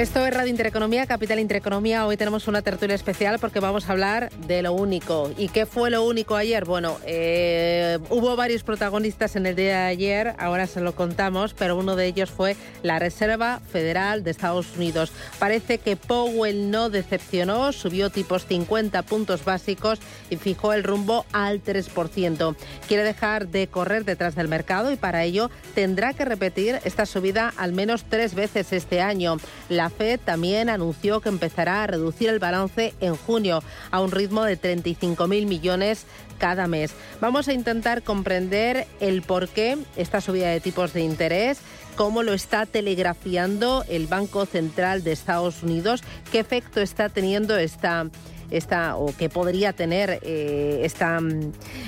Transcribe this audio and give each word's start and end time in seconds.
Esto 0.00 0.24
es 0.24 0.32
Radio 0.32 0.48
Intereconomía, 0.48 1.06
Capital 1.06 1.40
Intereconomía. 1.40 2.06
Hoy 2.06 2.16
tenemos 2.16 2.48
una 2.48 2.62
tertulia 2.62 2.94
especial 2.94 3.38
porque 3.38 3.60
vamos 3.60 3.86
a 3.86 3.92
hablar 3.92 4.30
de 4.46 4.62
lo 4.62 4.72
único. 4.72 5.30
¿Y 5.36 5.48
qué 5.48 5.66
fue 5.66 5.90
lo 5.90 6.06
único 6.06 6.36
ayer? 6.36 6.64
Bueno, 6.64 6.96
eh, 7.04 7.98
hubo 8.08 8.34
varios 8.34 8.62
protagonistas 8.62 9.36
en 9.36 9.44
el 9.44 9.56
día 9.56 9.80
de 9.80 9.88
ayer, 9.88 10.34
ahora 10.38 10.66
se 10.66 10.80
lo 10.80 10.94
contamos, 10.94 11.52
pero 11.52 11.76
uno 11.76 11.96
de 11.96 12.06
ellos 12.06 12.30
fue 12.30 12.56
la 12.82 12.98
Reserva 12.98 13.60
Federal 13.70 14.24
de 14.24 14.30
Estados 14.30 14.74
Unidos. 14.74 15.12
Parece 15.38 15.76
que 15.76 15.96
Powell 15.96 16.70
no 16.70 16.88
decepcionó, 16.88 17.70
subió 17.70 18.08
tipos 18.08 18.46
50 18.46 19.02
puntos 19.02 19.44
básicos 19.44 19.98
y 20.30 20.36
fijó 20.36 20.72
el 20.72 20.82
rumbo 20.82 21.26
al 21.32 21.62
3%. 21.62 22.56
Quiere 22.88 23.04
dejar 23.04 23.48
de 23.48 23.66
correr 23.66 24.06
detrás 24.06 24.34
del 24.34 24.48
mercado 24.48 24.92
y 24.92 24.96
para 24.96 25.24
ello 25.24 25.50
tendrá 25.74 26.14
que 26.14 26.24
repetir 26.24 26.80
esta 26.84 27.04
subida 27.04 27.52
al 27.58 27.74
menos 27.74 28.04
tres 28.08 28.34
veces 28.34 28.72
este 28.72 29.02
año. 29.02 29.36
La 29.68 29.89
FED 29.90 30.20
también 30.20 30.68
anunció 30.68 31.20
que 31.20 31.28
empezará 31.28 31.82
a 31.82 31.86
reducir 31.86 32.28
el 32.28 32.38
balance 32.38 32.94
en 33.00 33.16
junio 33.16 33.62
a 33.90 34.00
un 34.00 34.10
ritmo 34.10 34.44
de 34.44 34.60
35.000 34.60 35.46
millones 35.46 36.06
cada 36.38 36.66
mes. 36.66 36.92
Vamos 37.20 37.48
a 37.48 37.52
intentar 37.52 38.02
comprender 38.02 38.86
el 39.00 39.22
por 39.22 39.48
qué 39.48 39.76
esta 39.96 40.20
subida 40.20 40.48
de 40.48 40.60
tipos 40.60 40.92
de 40.92 41.02
interés 41.02 41.60
cómo 41.96 42.22
lo 42.22 42.32
está 42.32 42.64
telegrafiando 42.64 43.84
el 43.86 44.06
Banco 44.06 44.46
Central 44.46 45.04
de 45.04 45.12
Estados 45.12 45.62
Unidos, 45.62 46.02
qué 46.32 46.38
efecto 46.38 46.80
está 46.80 47.10
teniendo 47.10 47.58
esta 47.58 48.08
esta 48.50 48.96
o 48.96 49.14
que 49.16 49.28
podría 49.28 49.72
tener 49.72 50.20
eh, 50.22 50.80
esta, 50.82 51.20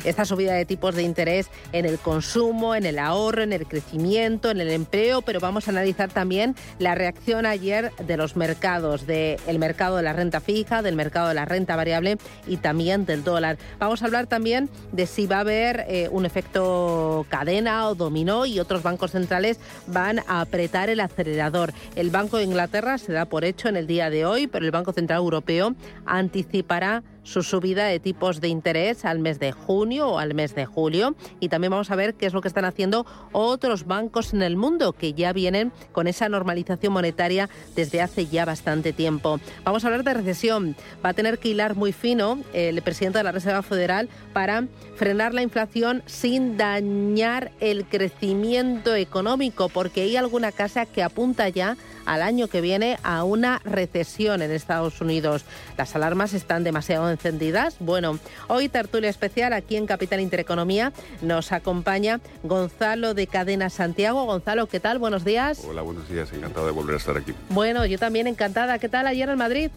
esta 0.04 0.24
subida 0.24 0.54
de 0.54 0.64
tipos 0.64 0.94
de 0.94 1.02
interés 1.02 1.48
en 1.72 1.84
el 1.84 1.98
consumo, 1.98 2.74
en 2.74 2.86
el 2.86 2.98
ahorro, 2.98 3.42
en 3.42 3.52
el 3.52 3.66
crecimiento, 3.66 4.50
en 4.50 4.60
el 4.60 4.70
empleo, 4.70 5.22
pero 5.22 5.40
vamos 5.40 5.68
a 5.68 5.70
analizar 5.70 6.10
también 6.10 6.54
la 6.78 6.94
reacción 6.94 7.46
ayer 7.46 7.92
de 8.06 8.16
los 8.16 8.36
mercados, 8.36 9.06
del 9.06 9.58
mercado 9.58 9.96
de 9.96 10.02
la 10.02 10.12
renta 10.12 10.40
fija, 10.40 10.82
del 10.82 10.96
mercado 10.96 11.28
de 11.28 11.34
la 11.34 11.44
renta 11.44 11.76
variable 11.76 12.18
y 12.46 12.58
también 12.58 13.04
del 13.04 13.24
dólar. 13.24 13.58
Vamos 13.78 14.02
a 14.02 14.06
hablar 14.06 14.26
también 14.26 14.68
de 14.92 15.06
si 15.06 15.26
va 15.26 15.38
a 15.38 15.40
haber 15.40 15.84
eh, 15.88 16.08
un 16.10 16.26
efecto 16.26 17.26
cadena 17.28 17.88
o 17.88 17.94
dominó 17.94 18.46
y 18.46 18.60
otros 18.60 18.82
bancos 18.82 19.12
centrales 19.12 19.58
van 19.86 20.20
a 20.28 20.40
apretar 20.40 20.90
el 20.90 21.00
acelerador. 21.00 21.72
El 21.96 22.10
Banco 22.10 22.36
de 22.36 22.44
Inglaterra 22.44 22.98
se 22.98 23.12
da 23.12 23.24
por 23.24 23.44
hecho 23.44 23.68
en 23.68 23.76
el 23.76 23.86
día 23.86 24.10
de 24.10 24.24
hoy, 24.26 24.46
pero 24.46 24.64
el 24.64 24.70
Banco 24.70 24.92
Central 24.92 25.18
Europeo 25.18 25.74
anticipa 26.06 26.51
para 26.60 27.02
su 27.22 27.42
subida 27.42 27.86
de 27.86 28.00
tipos 28.00 28.40
de 28.40 28.48
interés 28.48 29.04
al 29.04 29.20
mes 29.20 29.38
de 29.38 29.52
junio 29.52 30.08
o 30.08 30.18
al 30.18 30.34
mes 30.34 30.54
de 30.54 30.66
julio. 30.66 31.14
Y 31.40 31.48
también 31.48 31.70
vamos 31.70 31.90
a 31.90 31.96
ver 31.96 32.14
qué 32.14 32.26
es 32.26 32.34
lo 32.34 32.42
que 32.42 32.48
están 32.48 32.66
haciendo 32.66 33.06
otros 33.32 33.86
bancos 33.86 34.34
en 34.34 34.42
el 34.42 34.56
mundo 34.56 34.92
que 34.92 35.14
ya 35.14 35.32
vienen 35.32 35.72
con 35.92 36.08
esa 36.08 36.28
normalización 36.28 36.92
monetaria 36.92 37.48
desde 37.74 38.02
hace 38.02 38.26
ya 38.26 38.44
bastante 38.44 38.92
tiempo. 38.92 39.40
Vamos 39.64 39.84
a 39.84 39.86
hablar 39.86 40.04
de 40.04 40.14
recesión. 40.14 40.76
Va 41.04 41.10
a 41.10 41.14
tener 41.14 41.38
que 41.38 41.48
hilar 41.48 41.76
muy 41.76 41.92
fino 41.92 42.38
el 42.52 42.82
presidente 42.82 43.18
de 43.18 43.24
la 43.24 43.32
Reserva 43.32 43.62
Federal 43.62 44.08
para 44.32 44.66
frenar 44.96 45.32
la 45.32 45.42
inflación 45.42 46.02
sin 46.06 46.56
dañar 46.56 47.52
el 47.60 47.84
crecimiento 47.86 48.94
económico, 48.94 49.68
porque 49.68 50.02
hay 50.02 50.16
alguna 50.16 50.50
casa 50.52 50.86
que 50.86 51.02
apunta 51.02 51.48
ya 51.48 51.76
al 52.06 52.22
año 52.22 52.48
que 52.48 52.60
viene 52.60 52.98
a 53.02 53.24
una 53.24 53.60
recesión 53.64 54.42
en 54.42 54.50
Estados 54.50 55.00
Unidos. 55.00 55.44
Las 55.76 55.94
alarmas 55.94 56.34
están 56.34 56.64
demasiado 56.64 57.10
encendidas. 57.10 57.76
Bueno, 57.80 58.18
hoy 58.48 58.68
tertulia 58.68 59.10
especial 59.10 59.52
aquí 59.52 59.76
en 59.76 59.86
Capital 59.86 60.20
Intereconomía 60.20 60.92
nos 61.20 61.52
acompaña 61.52 62.20
Gonzalo 62.42 63.14
de 63.14 63.26
Cadena 63.26 63.70
Santiago. 63.70 64.24
Gonzalo, 64.24 64.66
¿qué 64.66 64.80
tal? 64.80 64.98
Buenos 64.98 65.24
días. 65.24 65.64
Hola, 65.68 65.82
buenos 65.82 66.08
días. 66.08 66.32
Encantado 66.32 66.66
de 66.66 66.72
volver 66.72 66.94
a 66.94 66.98
estar 66.98 67.16
aquí. 67.16 67.32
Bueno, 67.48 67.86
yo 67.86 67.98
también 67.98 68.26
encantada. 68.26 68.78
¿Qué 68.78 68.88
tal 68.88 69.06
ayer 69.06 69.28
en 69.28 69.38
Madrid? 69.38 69.70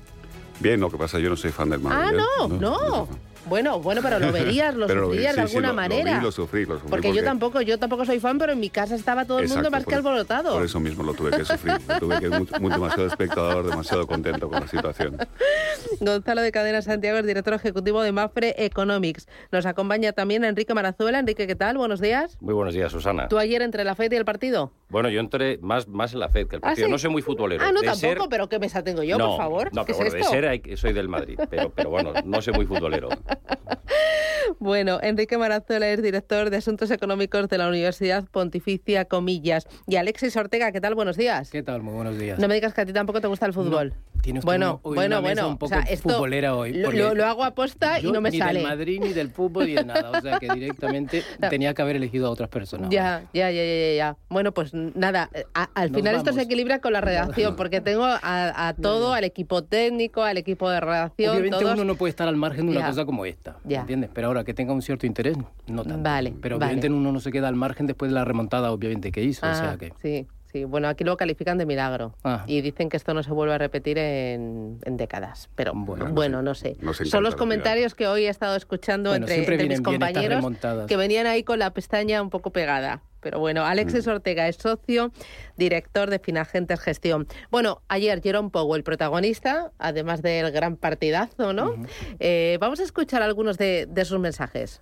Bien, 0.60 0.80
lo 0.80 0.90
que 0.90 0.98
pasa, 0.98 1.20
yo 1.20 1.30
no 1.30 1.36
soy 1.36 1.52
fan 1.52 1.70
del 1.70 1.80
Madrid. 1.80 2.18
Ah, 2.18 2.26
no, 2.40 2.48
no. 2.48 2.58
no. 2.60 3.35
Bueno, 3.48 3.80
bueno, 3.80 4.02
pero 4.02 4.20
lo 4.20 4.32
verías, 4.32 4.76
lo 4.76 4.88
sufrías 4.90 5.36
de 5.36 5.42
alguna 5.42 5.74
manera. 5.74 6.22
Lo, 6.22 6.32
sufrí, 6.32 6.66
lo 6.66 6.76
sufrí. 6.76 6.90
Porque, 6.90 7.14
yo 7.14 7.24
tampoco, 7.24 7.62
yo 7.62 7.78
tampoco 7.78 8.06
soy 8.06 8.20
fan, 8.20 8.38
pero 8.38 8.54
en 8.54 8.60
mi 8.60 8.70
casa 8.70 8.96
estaba 8.96 9.26
todo 9.26 9.40
el 9.40 9.48
mundo 9.48 9.70
más 9.70 9.86
que 9.86 9.96
alborotado. 9.96 10.54
Por 10.54 10.64
eso 10.66 10.80
mismo 10.80 11.04
lo 11.04 11.14
tuve 11.14 11.32
que 11.32 11.46
sufrir. 11.46 11.78
tuve 12.00 12.20
que 12.20 12.26
ir 12.26 12.60
muy, 12.60 12.72
demasiado 12.72 13.08
espectador, 13.08 13.70
demasiado 13.70 14.08
contento 14.08 14.50
con 14.50 14.60
la 14.62 14.68
situación. 14.68 15.18
Gonzalo 16.00 16.42
de 16.42 16.52
Cadena 16.52 16.82
Santiago 16.82 17.20
es 17.20 17.26
director 17.26 17.54
ejecutivo 17.54 18.02
de 18.02 18.12
Mafre 18.12 18.56
Economics. 18.58 19.28
Nos 19.52 19.66
acompaña 19.66 20.12
también 20.14 20.44
Enrique 20.44 20.74
Marazuela. 20.74 21.20
Enrique, 21.20 21.48
¿qué 21.48 21.56
tal? 21.56 21.78
Buenos 21.78 22.02
días. 22.02 22.38
Muy 22.42 22.54
buenos 22.54 22.74
días, 22.74 22.92
Susana. 22.92 23.28
¿Tú 23.28 23.38
ayer 23.38 23.62
entre 23.62 23.84
la 23.84 23.96
FED 23.96 24.12
y 24.12 24.16
el 24.16 24.26
partido? 24.26 24.72
Bueno, 24.90 25.10
yo 25.10 25.20
entré 25.20 25.58
más, 25.62 25.88
más 25.88 26.14
en 26.14 26.20
la 26.20 26.30
FED 26.30 26.48
que 26.48 26.56
el 26.58 26.62
¿Ah, 26.64 26.68
partido. 26.70 26.88
No 26.88 26.98
soy 26.98 27.10
muy 27.12 27.22
futbolero. 27.22 27.64
Ah, 27.64 27.72
no, 27.72 27.82
tampoco, 27.82 28.30
pero 28.30 28.50
¿qué 28.50 28.60
mesa 28.60 28.84
tengo 28.84 29.04
yo, 29.04 29.18
por 29.18 29.38
favor? 29.38 29.70
No, 29.74 29.86
¿Qué 29.86 29.94
pero 29.94 30.08
es 30.08 30.14
de 30.14 30.24
ser 30.24 30.48
hay- 30.48 30.62
soy 30.76 30.94
del 30.94 31.10
Madrid, 31.10 31.40
pero, 31.50 31.70
pero 31.70 31.90
bueno, 31.90 32.14
no 32.24 32.42
soy 32.42 32.54
muy 32.54 32.66
futbolero. 32.66 33.10
Bueno, 34.60 35.00
Enrique 35.02 35.38
Marazuela 35.38 35.90
es 35.90 36.02
director 36.02 36.50
de 36.50 36.58
Asuntos 36.58 36.92
Económicos 36.92 37.50
de 37.50 37.58
la 37.58 37.68
Universidad 37.68 38.26
Pontificia 38.30 39.06
Comillas. 39.06 39.68
Y 39.88 39.96
Alexis 39.96 40.36
Ortega, 40.38 40.72
¿qué 40.72 40.80
tal? 40.80 40.96
Buenos 40.96 41.18
días. 41.18 41.50
¿Qué 41.50 41.64
tal? 41.64 41.82
Muy 41.82 41.94
buenos 41.94 42.18
días. 42.18 42.38
No 42.40 42.48
me 42.48 42.54
digas 42.54 42.74
que 42.74 42.82
a 42.82 42.86
ti 42.86 42.94
tampoco 42.94 43.22
te 43.22 43.28
gusta 43.28 43.46
el 43.48 43.54
fútbol. 43.54 43.94
Tiene 44.22 44.40
usted 44.40 44.48
bueno, 44.48 44.80
hoy 44.84 44.96
bueno, 44.96 45.20
una 45.20 45.28
mesa 45.30 45.42
bueno. 45.42 45.48
un 45.50 45.58
poco 45.58 45.76
o 45.76 45.82
sea, 45.82 45.92
esto 45.92 46.10
futbolera 46.10 46.56
hoy. 46.56 46.74
Lo, 46.74 47.14
lo- 47.14 47.26
hago 47.26 47.44
aposta 47.44 48.00
y 48.00 48.12
no 48.12 48.22
me 48.22 48.32
ni 48.32 48.38
sale. 48.40 48.60
del 48.60 48.68
Madrid, 48.68 49.00
ni 49.04 49.14
del 49.14 49.30
fútbol, 49.30 49.66
ni 49.68 49.74
de 49.74 49.84
nada. 49.84 50.12
O 50.18 50.22
sea, 50.22 50.40
que 50.40 50.48
directamente 50.52 51.24
tenía 51.50 51.74
que 51.74 51.82
haber 51.82 51.96
elegido 51.96 52.28
a 52.28 52.30
otras 52.30 52.50
personas. 52.50 52.90
Ya, 52.90 53.24
ya, 53.34 53.52
ya, 53.52 53.64
ya, 53.64 53.76
ya, 53.90 53.94
ya. 53.96 54.18
Bueno, 54.30 54.52
pues 54.54 54.74
nada, 54.74 55.30
a- 55.54 55.70
al 55.76 55.92
Nos 55.92 56.00
final 56.02 56.16
esto 56.16 56.34
se 56.34 56.42
equilibra 56.44 56.80
con 56.80 56.94
la 56.94 57.02
redacción, 57.02 57.56
porque 57.56 57.82
tengo 57.82 58.04
a, 58.06 58.20
a 58.68 58.74
todo, 58.76 59.14
al 59.14 59.24
equipo 59.26 59.64
técnico, 59.64 60.24
al 60.24 60.38
equipo 60.38 60.70
de 60.70 60.80
redacción, 60.80 61.32
Obviamente 61.32 61.58
todos. 61.60 61.74
uno 61.74 61.84
no 61.84 61.96
puede 61.96 62.10
estar 62.12 62.28
al 62.28 62.36
margen 62.38 62.66
de 62.68 62.72
una 62.74 62.82
Ya. 62.82 62.88
cosa 62.88 63.06
como 63.06 63.25
esta, 63.26 63.58
Ya. 63.64 63.82
¿entiendes? 63.82 64.10
Pero 64.14 64.28
ahora 64.28 64.44
que 64.44 64.54
tenga 64.54 64.74
un 64.74 64.82
cierto 64.82 65.06
interés, 65.06 65.38
no 65.68 65.84
tanto. 65.84 66.04
Vale, 66.04 66.34
Pero 66.42 66.58
vale. 66.60 66.74
obviamente 66.74 66.90
uno 66.96 67.12
no 67.12 67.20
se 67.20 67.32
queda 67.32 67.48
al 67.48 67.56
margen 67.56 67.88
después 67.88 68.12
de 68.12 68.16
la 68.16 68.26
remontada, 68.26 68.72
obviamente, 68.72 69.12
que 69.12 69.24
hizo. 69.24 69.46
o 69.46 69.50
Ah, 69.50 69.56
sea 69.56 69.78
que... 69.78 69.94
sí, 70.02 70.28
sí. 70.52 70.64
Bueno, 70.64 70.88
aquí 70.88 71.04
lo 71.04 71.18
califican 71.18 71.58
de 71.58 71.66
milagro. 71.66 72.14
Ah. 72.24 72.44
Y 72.48 72.62
dicen 72.62 72.88
que 72.90 72.96
esto 72.98 73.14
no 73.14 73.24
se 73.24 73.32
vuelve 73.32 73.54
a 73.56 73.58
repetir 73.58 73.98
en, 73.98 74.80
en 74.86 74.98
décadas. 74.98 75.50
Pero 75.56 75.74
bueno, 75.76 76.08
Bueno, 76.14 76.42
no 76.42 76.56
sé. 76.56 76.78
nos 76.82 76.96
encanta 77.02 77.12
Son 77.12 77.24
los 77.24 77.36
comentarios 77.36 77.94
que 77.96 78.08
hoy 78.08 78.26
he 78.26 78.30
estado 78.30 78.56
escuchando 78.56 79.10
Bueno, 79.10 79.26
entre, 79.28 79.40
entre 79.56 79.68
mis 79.68 79.82
compañeros 79.82 80.46
que 80.88 80.96
venían 80.98 81.28
ahí 81.28 81.44
con 81.44 81.60
la 81.60 81.72
pestaña 81.72 82.22
un 82.22 82.30
poco 82.30 82.52
pegada. 82.52 83.02
Pero 83.26 83.40
bueno, 83.40 83.66
Alexis 83.66 84.06
Ortega 84.06 84.48
es 84.48 84.58
socio, 84.58 85.12
director 85.58 86.12
de 86.12 86.20
Finagentes 86.20 86.80
Gestión. 86.80 87.28
Bueno, 87.50 87.82
ayer 87.88 88.22
Jerome 88.22 88.52
Powell, 88.52 88.84
protagonista, 88.84 89.72
además 89.80 90.22
del 90.22 90.52
gran 90.52 90.78
partidazo, 90.78 91.52
¿no? 91.52 91.74
Eh, 92.20 92.60
vamos 92.62 92.80
a 92.82 92.84
escuchar 92.84 93.24
algunos 93.24 93.58
de, 93.58 93.88
de 93.90 94.06
sus 94.06 94.20
mensajes. 94.20 94.80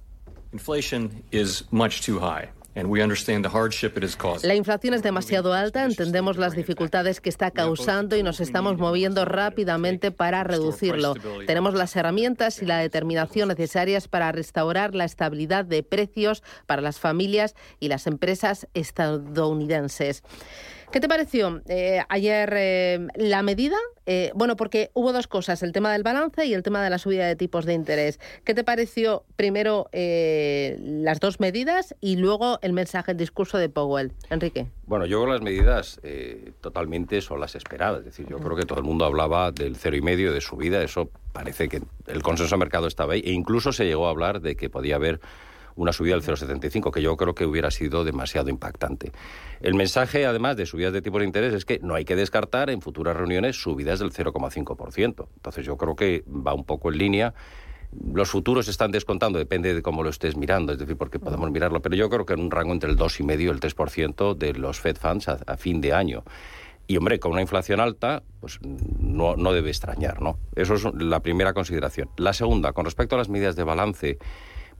Inflation 0.51 1.23
is 1.31 1.65
much 1.71 2.05
too 2.05 2.19
high, 2.19 2.49
La 4.43 4.55
inflación 4.55 4.95
es 4.95 5.03
demasiado 5.03 5.53
alta, 5.53 5.85
entendemos 5.85 6.37
las 6.37 6.55
dificultades 6.55 7.21
que 7.21 7.29
está 7.29 7.51
causando 7.51 8.15
y 8.15 8.23
nos 8.23 8.39
estamos 8.39 8.77
moviendo 8.77 9.25
rápidamente 9.25 10.11
para 10.11 10.43
reducirlo. 10.43 11.13
Tenemos 11.45 11.75
las 11.75 11.95
herramientas 11.95 12.61
y 12.61 12.65
la 12.65 12.79
determinación 12.79 13.49
necesarias 13.49 14.07
para 14.07 14.31
restaurar 14.31 14.95
la 14.95 15.05
estabilidad 15.05 15.65
de 15.65 15.83
precios 15.83 16.41
para 16.65 16.81
las 16.81 16.99
familias 16.99 17.55
y 17.79 17.89
las 17.89 18.07
empresas 18.07 18.67
estadounidenses. 18.73 20.23
¿Qué 20.93 20.99
te 20.99 21.07
pareció 21.07 21.63
eh, 21.69 22.03
ayer 22.07 22.53
eh, 22.55 23.07
la 23.15 23.41
medida? 23.41 23.77
Eh, 24.05 24.29
bueno, 24.35 24.55
porque 24.55 24.91
hubo 24.93 25.11
dos 25.11 25.25
cosas, 25.25 25.63
el 25.63 25.71
tema 25.71 25.91
del 25.91 26.03
balance 26.03 26.45
y 26.45 26.53
el 26.53 26.61
tema 26.61 26.83
de 26.83 26.91
la 26.91 26.99
subida 26.99 27.25
de 27.25 27.35
tipos 27.35 27.65
de 27.65 27.73
interés. 27.73 28.19
¿Qué 28.43 28.53
te 28.53 28.63
pareció 28.63 29.23
primero 29.35 29.89
las 29.91 31.19
dos 31.19 31.39
medidas 31.39 31.95
y 31.99 32.17
luego 32.17 32.59
el 32.61 32.73
mensaje, 32.73 33.09
el 33.13 33.17
discurso 33.17 33.57
de 33.57 33.69
Powell? 33.69 34.11
Enrique. 34.29 34.67
Bueno, 34.85 35.07
yo 35.07 35.19
creo 35.23 35.33
las 35.33 35.41
medidas 35.41 35.99
totalmente 36.61 37.21
son 37.21 37.39
las 37.39 37.55
esperadas. 37.55 38.01
Es 38.01 38.05
decir, 38.05 38.27
yo 38.29 38.37
creo 38.37 38.55
que 38.55 38.67
todo 38.67 38.77
el 38.77 38.85
mundo 38.85 39.05
hablaba 39.05 39.51
del 39.51 39.75
cero 39.77 39.95
y 39.95 40.01
medio 40.01 40.31
de 40.31 40.41
subida. 40.41 40.83
Eso 40.83 41.09
parece 41.31 41.69
que 41.69 41.81
el 42.05 42.21
consenso 42.21 42.53
de 42.53 42.59
mercado 42.59 42.85
estaba 42.85 43.13
ahí. 43.13 43.23
E 43.25 43.31
incluso 43.31 43.73
se 43.73 43.85
llegó 43.85 44.05
a 44.05 44.11
hablar 44.11 44.41
de 44.41 44.55
que 44.55 44.69
podía 44.69 44.97
haber 44.97 45.21
una 45.75 45.93
subida 45.93 46.15
del 46.15 46.23
0,75, 46.23 46.91
que 46.91 47.01
yo 47.01 47.15
creo 47.17 47.35
que 47.35 47.45
hubiera 47.45 47.71
sido 47.71 48.03
demasiado 48.03 48.49
impactante. 48.49 49.11
El 49.61 49.75
mensaje, 49.75 50.25
además 50.25 50.57
de 50.57 50.65
subidas 50.65 50.93
de 50.93 51.01
tipos 51.01 51.19
de 51.19 51.25
interés, 51.25 51.53
es 51.53 51.65
que 51.65 51.79
no 51.79 51.95
hay 51.95 52.05
que 52.05 52.15
descartar 52.15 52.69
en 52.69 52.81
futuras 52.81 53.15
reuniones 53.15 53.61
subidas 53.61 53.99
del 53.99 54.11
0,5%. 54.11 55.27
Entonces 55.35 55.65
yo 55.65 55.77
creo 55.77 55.95
que 55.95 56.23
va 56.27 56.53
un 56.53 56.65
poco 56.65 56.91
en 56.91 56.97
línea. 56.97 57.33
Los 58.13 58.29
futuros 58.29 58.67
están 58.67 58.91
descontando, 58.91 59.37
depende 59.37 59.73
de 59.73 59.81
cómo 59.81 60.03
lo 60.03 60.09
estés 60.09 60.35
mirando, 60.35 60.73
es 60.73 60.79
decir, 60.79 60.97
porque 60.97 61.19
podemos 61.19 61.51
mirarlo, 61.51 61.81
pero 61.81 61.95
yo 61.95 62.09
creo 62.09 62.25
que 62.25 62.33
en 62.33 62.39
un 62.39 62.49
rango 62.49 62.73
entre 62.73 62.89
el 62.89 62.97
2,5 62.97 63.39
y 63.39 63.47
el 63.47 63.59
3% 63.59 64.35
de 64.35 64.53
los 64.53 64.79
Fed 64.79 64.97
Funds 64.97 65.29
a, 65.29 65.37
a 65.45 65.57
fin 65.57 65.79
de 65.79 65.93
año. 65.93 66.23
Y 66.85 66.97
hombre, 66.97 67.19
con 67.19 67.31
una 67.31 67.41
inflación 67.41 67.79
alta, 67.79 68.23
pues 68.41 68.59
no, 68.61 69.35
no 69.37 69.53
debe 69.53 69.69
extrañar, 69.69 70.21
¿no? 70.21 70.37
Eso 70.55 70.73
es 70.73 70.83
la 70.95 71.21
primera 71.21 71.53
consideración. 71.53 72.09
La 72.17 72.33
segunda, 72.33 72.73
con 72.73 72.85
respecto 72.85 73.15
a 73.15 73.19
las 73.19 73.29
medidas 73.29 73.55
de 73.55 73.63
balance, 73.63 74.17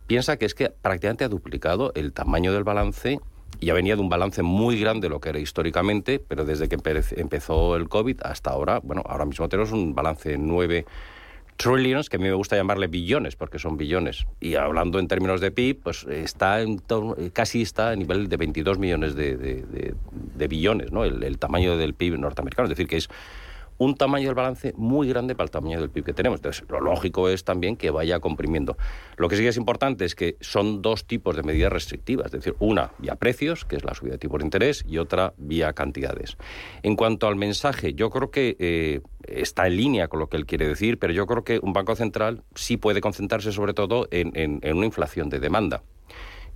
piensa 0.07 0.37
que 0.37 0.45
es 0.45 0.55
que 0.55 0.69
prácticamente 0.69 1.23
ha 1.23 1.29
duplicado 1.29 1.91
el 1.95 2.13
tamaño 2.13 2.53
del 2.53 2.63
balance 2.63 3.19
y 3.59 3.69
ha 3.69 3.73
venido 3.73 3.97
de 3.97 4.01
un 4.01 4.09
balance 4.09 4.43
muy 4.43 4.79
grande 4.79 5.09
lo 5.09 5.19
que 5.19 5.29
era 5.29 5.39
históricamente, 5.39 6.19
pero 6.19 6.45
desde 6.45 6.67
que 6.67 6.77
empezó 7.15 7.75
el 7.75 7.87
COVID 7.87 8.21
hasta 8.23 8.51
ahora, 8.51 8.79
bueno, 8.83 9.03
ahora 9.05 9.25
mismo 9.25 9.47
tenemos 9.47 9.71
un 9.71 9.95
balance 9.95 10.29
de 10.29 10.37
9 10.37 10.85
trillions, 11.55 12.09
que 12.09 12.17
a 12.17 12.19
mí 12.19 12.25
me 12.25 12.33
gusta 12.33 12.55
llamarle 12.55 12.87
billones, 12.87 13.35
porque 13.35 13.59
son 13.59 13.77
billones. 13.77 14.25
Y 14.39 14.55
hablando 14.55 14.99
en 14.99 15.07
términos 15.07 15.39
de 15.39 15.51
PIB, 15.51 15.81
pues 15.83 16.03
está 16.05 16.61
en 16.61 16.81
casi 17.31 17.61
está 17.61 17.91
a 17.91 17.95
nivel 17.95 18.27
de 18.27 18.37
22 18.37 18.79
millones 18.79 19.15
de, 19.15 19.95
billones, 20.49 20.91
¿no? 20.91 21.05
El, 21.05 21.23
el, 21.23 21.37
tamaño 21.37 21.77
del 21.77 21.93
PIB 21.93 22.17
norteamericano. 22.17 22.65
Es 22.65 22.71
decir, 22.71 22.87
que 22.87 22.97
es 22.97 23.09
un 23.77 23.95
tamaño 23.95 24.27
del 24.27 24.35
balance 24.35 24.73
muy 24.77 25.07
grande 25.07 25.35
para 25.35 25.45
el 25.45 25.51
tamaño 25.51 25.79
del 25.79 25.89
PIB 25.89 26.05
que 26.05 26.13
tenemos. 26.13 26.39
Entonces, 26.39 26.63
lo 26.69 26.79
lógico 26.79 27.29
es 27.29 27.43
también 27.43 27.75
que 27.75 27.89
vaya 27.91 28.19
comprimiendo. 28.19 28.77
Lo 29.17 29.29
que 29.29 29.37
sí 29.37 29.45
es 29.45 29.57
importante 29.57 30.05
es 30.05 30.15
que 30.15 30.37
son 30.41 30.81
dos 30.81 31.05
tipos 31.05 31.35
de 31.35 31.43
medidas 31.43 31.71
restrictivas, 31.71 32.27
es 32.27 32.31
decir, 32.31 32.55
una 32.59 32.91
vía 32.99 33.15
precios, 33.15 33.65
que 33.65 33.75
es 33.75 33.83
la 33.83 33.93
subida 33.93 34.13
de 34.13 34.19
tipo 34.19 34.37
de 34.37 34.43
interés, 34.45 34.83
y 34.87 34.97
otra 34.97 35.33
vía 35.37 35.73
cantidades. 35.73 36.37
En 36.81 36.95
cuanto 36.95 37.27
al 37.27 37.35
mensaje, 37.35 37.93
yo 37.93 38.09
creo 38.09 38.31
que 38.31 38.55
eh, 38.59 39.01
está 39.23 39.67
en 39.67 39.77
línea 39.77 40.07
con 40.07 40.19
lo 40.19 40.27
que 40.27 40.37
él 40.37 40.45
quiere 40.45 40.67
decir, 40.67 40.99
pero 40.99 41.13
yo 41.13 41.25
creo 41.25 41.43
que 41.43 41.59
un 41.61 41.73
banco 41.73 41.95
central 41.95 42.43
sí 42.55 42.77
puede 42.77 43.01
concentrarse 43.01 43.51
sobre 43.51 43.73
todo 43.73 44.07
en 44.11 44.59
una 44.63 44.85
inflación 44.85 45.29
de 45.29 45.39
demanda 45.39 45.83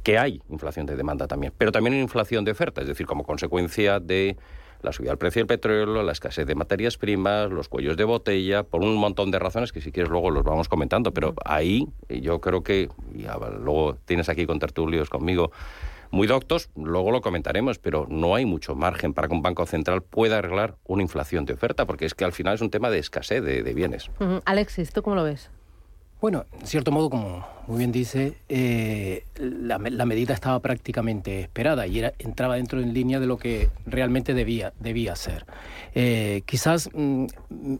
que 0.07 0.17
hay 0.17 0.41
inflación 0.49 0.85
de 0.85 0.95
demanda 0.95 1.27
también, 1.27 1.51
pero 1.57 1.73
también 1.73 1.95
hay 1.95 1.99
inflación 1.99 2.45
de 2.45 2.51
oferta, 2.51 2.79
es 2.79 2.87
decir, 2.87 3.05
como 3.05 3.25
consecuencia 3.25 3.99
de 3.99 4.37
la 4.81 4.91
subida 4.91 5.11
del 5.11 5.17
precio 5.17 5.41
del 5.41 5.47
petróleo, 5.47 6.03
la 6.03 6.11
escasez 6.11 6.45
de 6.45 6.55
materias 6.55 6.97
primas, 6.97 7.49
los 7.49 7.69
cuellos 7.69 7.97
de 7.97 8.03
botella, 8.03 8.63
por 8.63 8.81
un 8.81 8.95
montón 8.95 9.31
de 9.31 9.39
razones 9.39 9.71
que 9.71 9.81
si 9.81 9.91
quieres 9.91 10.09
luego 10.09 10.29
los 10.31 10.43
vamos 10.43 10.69
comentando, 10.69 11.13
pero 11.13 11.33
ahí 11.45 11.87
yo 12.09 12.41
creo 12.41 12.63
que, 12.63 12.89
y 13.13 13.25
luego 13.59 13.97
tienes 14.05 14.29
aquí 14.29 14.45
con 14.45 14.59
tertulios 14.59 15.09
conmigo, 15.09 15.51
muy 16.11 16.27
doctos, 16.27 16.69
luego 16.75 17.11
lo 17.11 17.21
comentaremos, 17.21 17.79
pero 17.79 18.07
no 18.09 18.35
hay 18.35 18.45
mucho 18.45 18.75
margen 18.75 19.13
para 19.13 19.27
que 19.27 19.33
un 19.33 19.41
banco 19.41 19.65
central 19.65 20.01
pueda 20.01 20.37
arreglar 20.37 20.75
una 20.85 21.03
inflación 21.03 21.45
de 21.45 21.53
oferta, 21.53 21.85
porque 21.85 22.05
es 22.05 22.13
que 22.13 22.25
al 22.25 22.31
final 22.31 22.55
es 22.55 22.61
un 22.61 22.69
tema 22.69 22.89
de 22.89 22.99
escasez 22.99 23.43
de, 23.43 23.73
bienes. 23.73 24.09
Alexis, 24.45 24.91
¿tú 24.93 25.01
cómo 25.03 25.15
lo 25.15 25.23
ves? 25.23 25.51
Bueno, 26.19 26.45
en 26.59 26.65
cierto 26.65 26.91
modo, 26.91 27.11
como 27.11 27.45
muy 27.67 27.77
bien 27.77 27.91
dice, 27.91 28.37
eh, 28.49 29.25
la, 29.35 29.77
medida 29.77 30.33
estaba 30.33 30.59
prácticamente 30.61 31.41
esperada 31.41 31.85
y 31.85 31.99
era, 31.99 32.11
entraba 32.17 32.55
dentro 32.55 32.81
en 32.81 32.91
línea 32.91 33.19
de 33.19 33.27
lo 33.27 33.37
que 33.37 33.69
realmente 33.85 34.33
debía, 34.33 34.73
debía 34.79 35.15
ser. 35.15 35.45
Eh, 35.93 36.41
quizás 36.47 36.89
mm, 36.91 37.25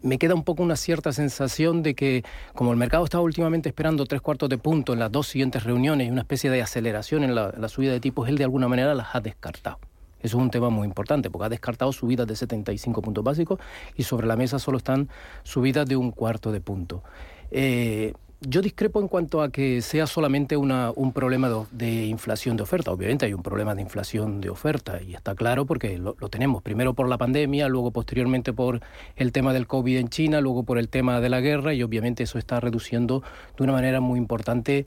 me 0.04 0.20
queda 0.20 0.36
un 0.36 0.44
poco 0.44 0.62
una 0.62 0.76
cierta 0.76 1.14
sensación 1.14 1.82
de 1.82 1.96
que, 1.96 2.24
como 2.54 2.72
el 2.72 2.78
mercado 2.78 3.06
estaba 3.06 3.24
últimamente 3.24 3.70
esperando 3.70 4.06
tres 4.06 4.22
cuartos 4.22 4.50
de 4.50 4.60
punto 4.60 4.94
en 4.94 5.00
las 5.00 5.12
dos 5.12 5.28
siguientes 5.28 5.64
reuniones 5.64 6.08
y 6.08 6.12
una 6.12 6.22
especie 6.22 6.52
de 6.52 6.62
aceleración 6.62 7.24
en 7.24 7.34
la, 7.34 7.56
la 7.58 7.70
subida 7.70 7.92
de 7.92 8.00
tipos, 8.00 8.30
él 8.30 8.38
de 8.38 8.44
alguna 8.44 8.68
manera 8.68 8.94
las 8.94 9.16
ha 9.16 9.20
descartado. 9.20 9.80
Eso 10.20 10.38
es 10.38 10.44
un 10.44 10.52
tema 10.52 10.70
muy 10.70 10.86
importante 10.86 11.32
porque 11.32 11.46
ha 11.46 11.50
descartado 11.50 11.92
subidas 11.92 12.28
de 12.28 12.36
75 12.36 13.02
puntos 13.02 13.24
básicos 13.24 13.60
y 13.96 14.04
sobre 14.04 14.28
la 14.28 14.36
mesa 14.36 14.60
solo 14.60 14.78
están 14.78 15.10
subidas 15.42 15.88
de 15.88 15.96
un 15.96 16.12
cuarto 16.12 16.52
de 16.52 16.62
punto. 16.62 17.04
Eh, 17.50 18.14
yo 18.42 18.62
discrepo 18.62 19.02
en 19.02 19.08
cuanto 19.08 19.42
a 19.42 19.50
que 19.52 19.82
sea 19.82 20.06
solamente 20.06 20.58
una, 20.58 20.92
un 20.96 21.12
problema 21.12 21.50
de, 21.72 22.06
inflación 22.06 22.56
de 22.56 22.64
oferta. 22.64 22.92
Obviamente 22.92 23.26
hay 23.26 23.34
un 23.34 23.42
problema 23.42 23.74
de 23.74 23.82
inflación 23.82 24.42
de 24.42 24.50
oferta 24.50 25.02
y 25.02 25.16
está 25.16 25.34
claro 25.34 25.66
porque 25.66 25.98
lo, 25.98 26.16
lo, 26.20 26.30
tenemos 26.30 26.62
primero 26.62 26.94
por 26.94 27.10
la 27.10 27.18
pandemia, 27.18 27.68
luego 27.68 27.92
posteriormente 27.92 28.54
por 28.54 28.82
el 29.16 29.32
tema 29.32 29.54
del 29.54 29.66
COVID 29.66 29.98
en 29.98 30.10
China, 30.10 30.40
luego 30.40 30.64
por 30.64 30.78
el 30.78 30.90
tema 30.90 31.20
de 31.20 31.30
la 31.30 31.42
guerra 31.42 31.74
y 31.74 31.82
obviamente 31.82 32.24
eso 32.24 32.38
está 32.38 32.60
reduciendo 32.60 33.24
de 33.58 33.64
una 33.64 33.74
manera 33.74 34.02
muy 34.02 34.20
importante 34.20 34.86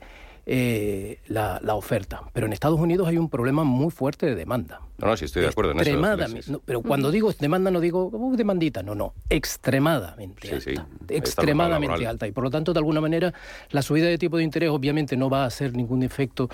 eh, 0.53 1.19
la, 1.27 1.61
oferta. 1.75 2.23
Pero 2.33 2.45
en 2.45 2.51
Estados 2.51 2.77
Unidos 2.77 3.07
hay 3.07 3.17
un 3.17 3.29
problema 3.29 3.63
muy 3.63 3.89
fuerte 3.89 4.25
de 4.25 4.35
demanda. 4.35 4.81
No, 4.97 5.07
no, 5.07 5.15
sí 5.15 5.23
estoy 5.23 5.43
de 5.43 5.47
acuerdo 5.47 5.71
en 5.71 5.79
eso. 5.79 6.61
pero 6.65 6.81
cuando 6.81 7.09
digo 7.09 7.31
demanda 7.39 7.71
no 7.71 7.79
digo 7.79 8.09
uh, 8.11 8.35
demandita, 8.35 8.83
no, 8.83 8.93
no, 8.93 9.13
extremadamente 9.29 10.53
alta. 10.53 10.87
extremadamente 11.07 12.05
alta. 12.05 12.27
Y 12.27 12.33
por 12.33 12.43
lo 12.43 12.49
tanto, 12.49 12.73
de 12.73 12.79
alguna 12.79 12.99
manera, 12.99 13.33
la 13.69 13.81
subida 13.81 14.07
de 14.07 14.17
tipo 14.17 14.35
de 14.35 14.43
interés 14.43 14.71
obviamente 14.71 15.15
no 15.15 15.29
va 15.29 15.43
a 15.43 15.45
hacer 15.45 15.73
ningún 15.73 16.03
efecto 16.03 16.49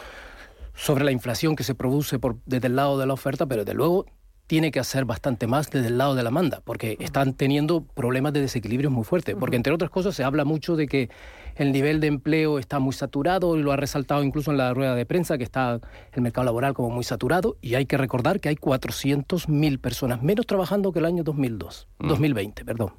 sobre 0.76 1.04
la 1.04 1.12
inflación 1.12 1.56
que 1.56 1.64
se 1.64 1.74
produce 1.74 2.20
por, 2.20 2.36
desde 2.46 2.68
el 2.68 2.76
lado 2.76 3.00
de 3.00 3.08
la 3.08 3.14
oferta, 3.14 3.48
pero 3.48 3.66
desde 3.66 3.74
luego 3.74 4.06
tiene 4.48 4.72
que 4.72 4.80
hacer 4.80 5.04
bastante 5.04 5.46
más 5.46 5.70
desde 5.70 5.88
el 5.88 5.98
lado 5.98 6.16
de 6.16 6.24
la 6.24 6.32
manda, 6.32 6.62
porque 6.64 6.98
están 7.02 7.34
teniendo 7.34 7.82
problemas 7.82 8.32
de 8.32 8.42
desequilibrio 8.42 8.90
muy 8.90 9.04
fuertes. 9.04 9.36
Porque, 9.38 9.58
entre 9.58 9.74
otras 9.74 9.92
cosas, 9.92 10.16
se 10.16 10.24
habla 10.24 10.46
mucho 10.46 10.78
de 10.78 10.88
que 10.88 11.10
el 11.58 11.74
nivel 11.74 12.00
de 12.00 12.08
empleo 12.08 12.58
está 12.58 12.80
muy 12.80 12.94
saturado, 12.94 13.58
y 13.58 13.62
lo 13.62 13.74
ha 13.74 13.76
resaltado 13.76 14.24
incluso 14.24 14.52
en 14.52 14.58
la 14.58 14.74
rueda 14.74 14.96
de 14.96 15.06
prensa, 15.06 15.38
que 15.38 15.44
está 15.44 15.80
el 16.14 16.22
mercado 16.22 16.46
laboral 16.46 16.74
como 16.74 16.90
muy 16.90 17.04
saturado, 17.04 17.58
y 17.62 17.76
hay 17.76 17.86
que 17.86 17.98
recordar 17.98 18.40
que 18.40 18.48
hay 18.48 18.56
400.000 18.56 19.80
personas 19.80 20.24
menos 20.24 20.46
trabajando 20.48 20.94
que 20.94 21.00
el 21.00 21.06
año 21.06 21.24
2002, 21.24 21.88
2020, 22.00 22.64
perdón. 22.64 22.94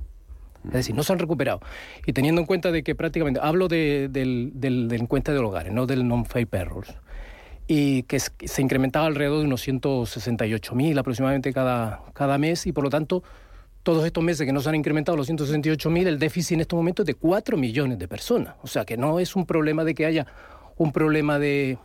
Es 0.67 0.73
decir, 0.73 0.95
no 0.95 1.03
se 1.03 1.13
han 1.13 1.19
recuperado. 1.19 1.61
Y 2.05 2.13
teniendo 2.13 2.43
en 2.43 2.47
cuenta 2.47 2.71
de 2.71 2.83
que 2.83 2.95
prácticamente, 2.95 3.41
hablo 3.43 3.69
de, 3.69 4.09
del, 4.11 4.51
del, 4.55 4.89
del 4.89 5.01
encuesta 5.01 5.33
de 5.33 5.39
hogares, 5.39 5.73
no 5.73 5.87
del 5.87 6.07
non-pay 6.07 6.45
payrolls 6.45 6.95
y 7.71 8.03
que 8.05 8.19
se 8.19 8.63
incrementaba 8.63 9.07
alrededor 9.07 9.41
de 9.41 9.45
unos 9.45 9.61
168 9.61 10.75
mil 10.75 10.99
aproximadamente 10.99 11.53
cada, 11.53 12.03
cada 12.15 12.39
mes 12.39 12.67
y 12.67 12.73
por 12.73 12.83
lo 12.83 12.91
tanto 12.91 13.23
todos 13.83 14.05
estos 14.07 14.25
meses 14.25 14.47
que 14.47 14.53
no 14.53 14.61
se 14.61 14.71
han 14.71 14.75
incrementado 14.75 15.17
los 15.17 15.27
168 15.27 15.91
mil, 15.91 16.09
el 16.09 16.19
déficit 16.19 16.55
en 16.55 16.61
estos 16.63 16.77
momentos 16.77 17.05
es 17.05 17.07
de 17.09 17.15
4 17.15 17.57
millones 17.57 17.99
de 17.99 18.09
personas. 18.09 18.55
O 18.63 18.67
sea 18.67 18.85
que 18.85 18.97
no 18.97 19.21
es 19.21 19.37
un 19.37 19.47
problema 19.47 19.85
de 19.85 19.95
que 19.95 20.07
haya 20.07 20.27
un 20.77 20.93
problema 20.93 21.39
de, 21.39 21.79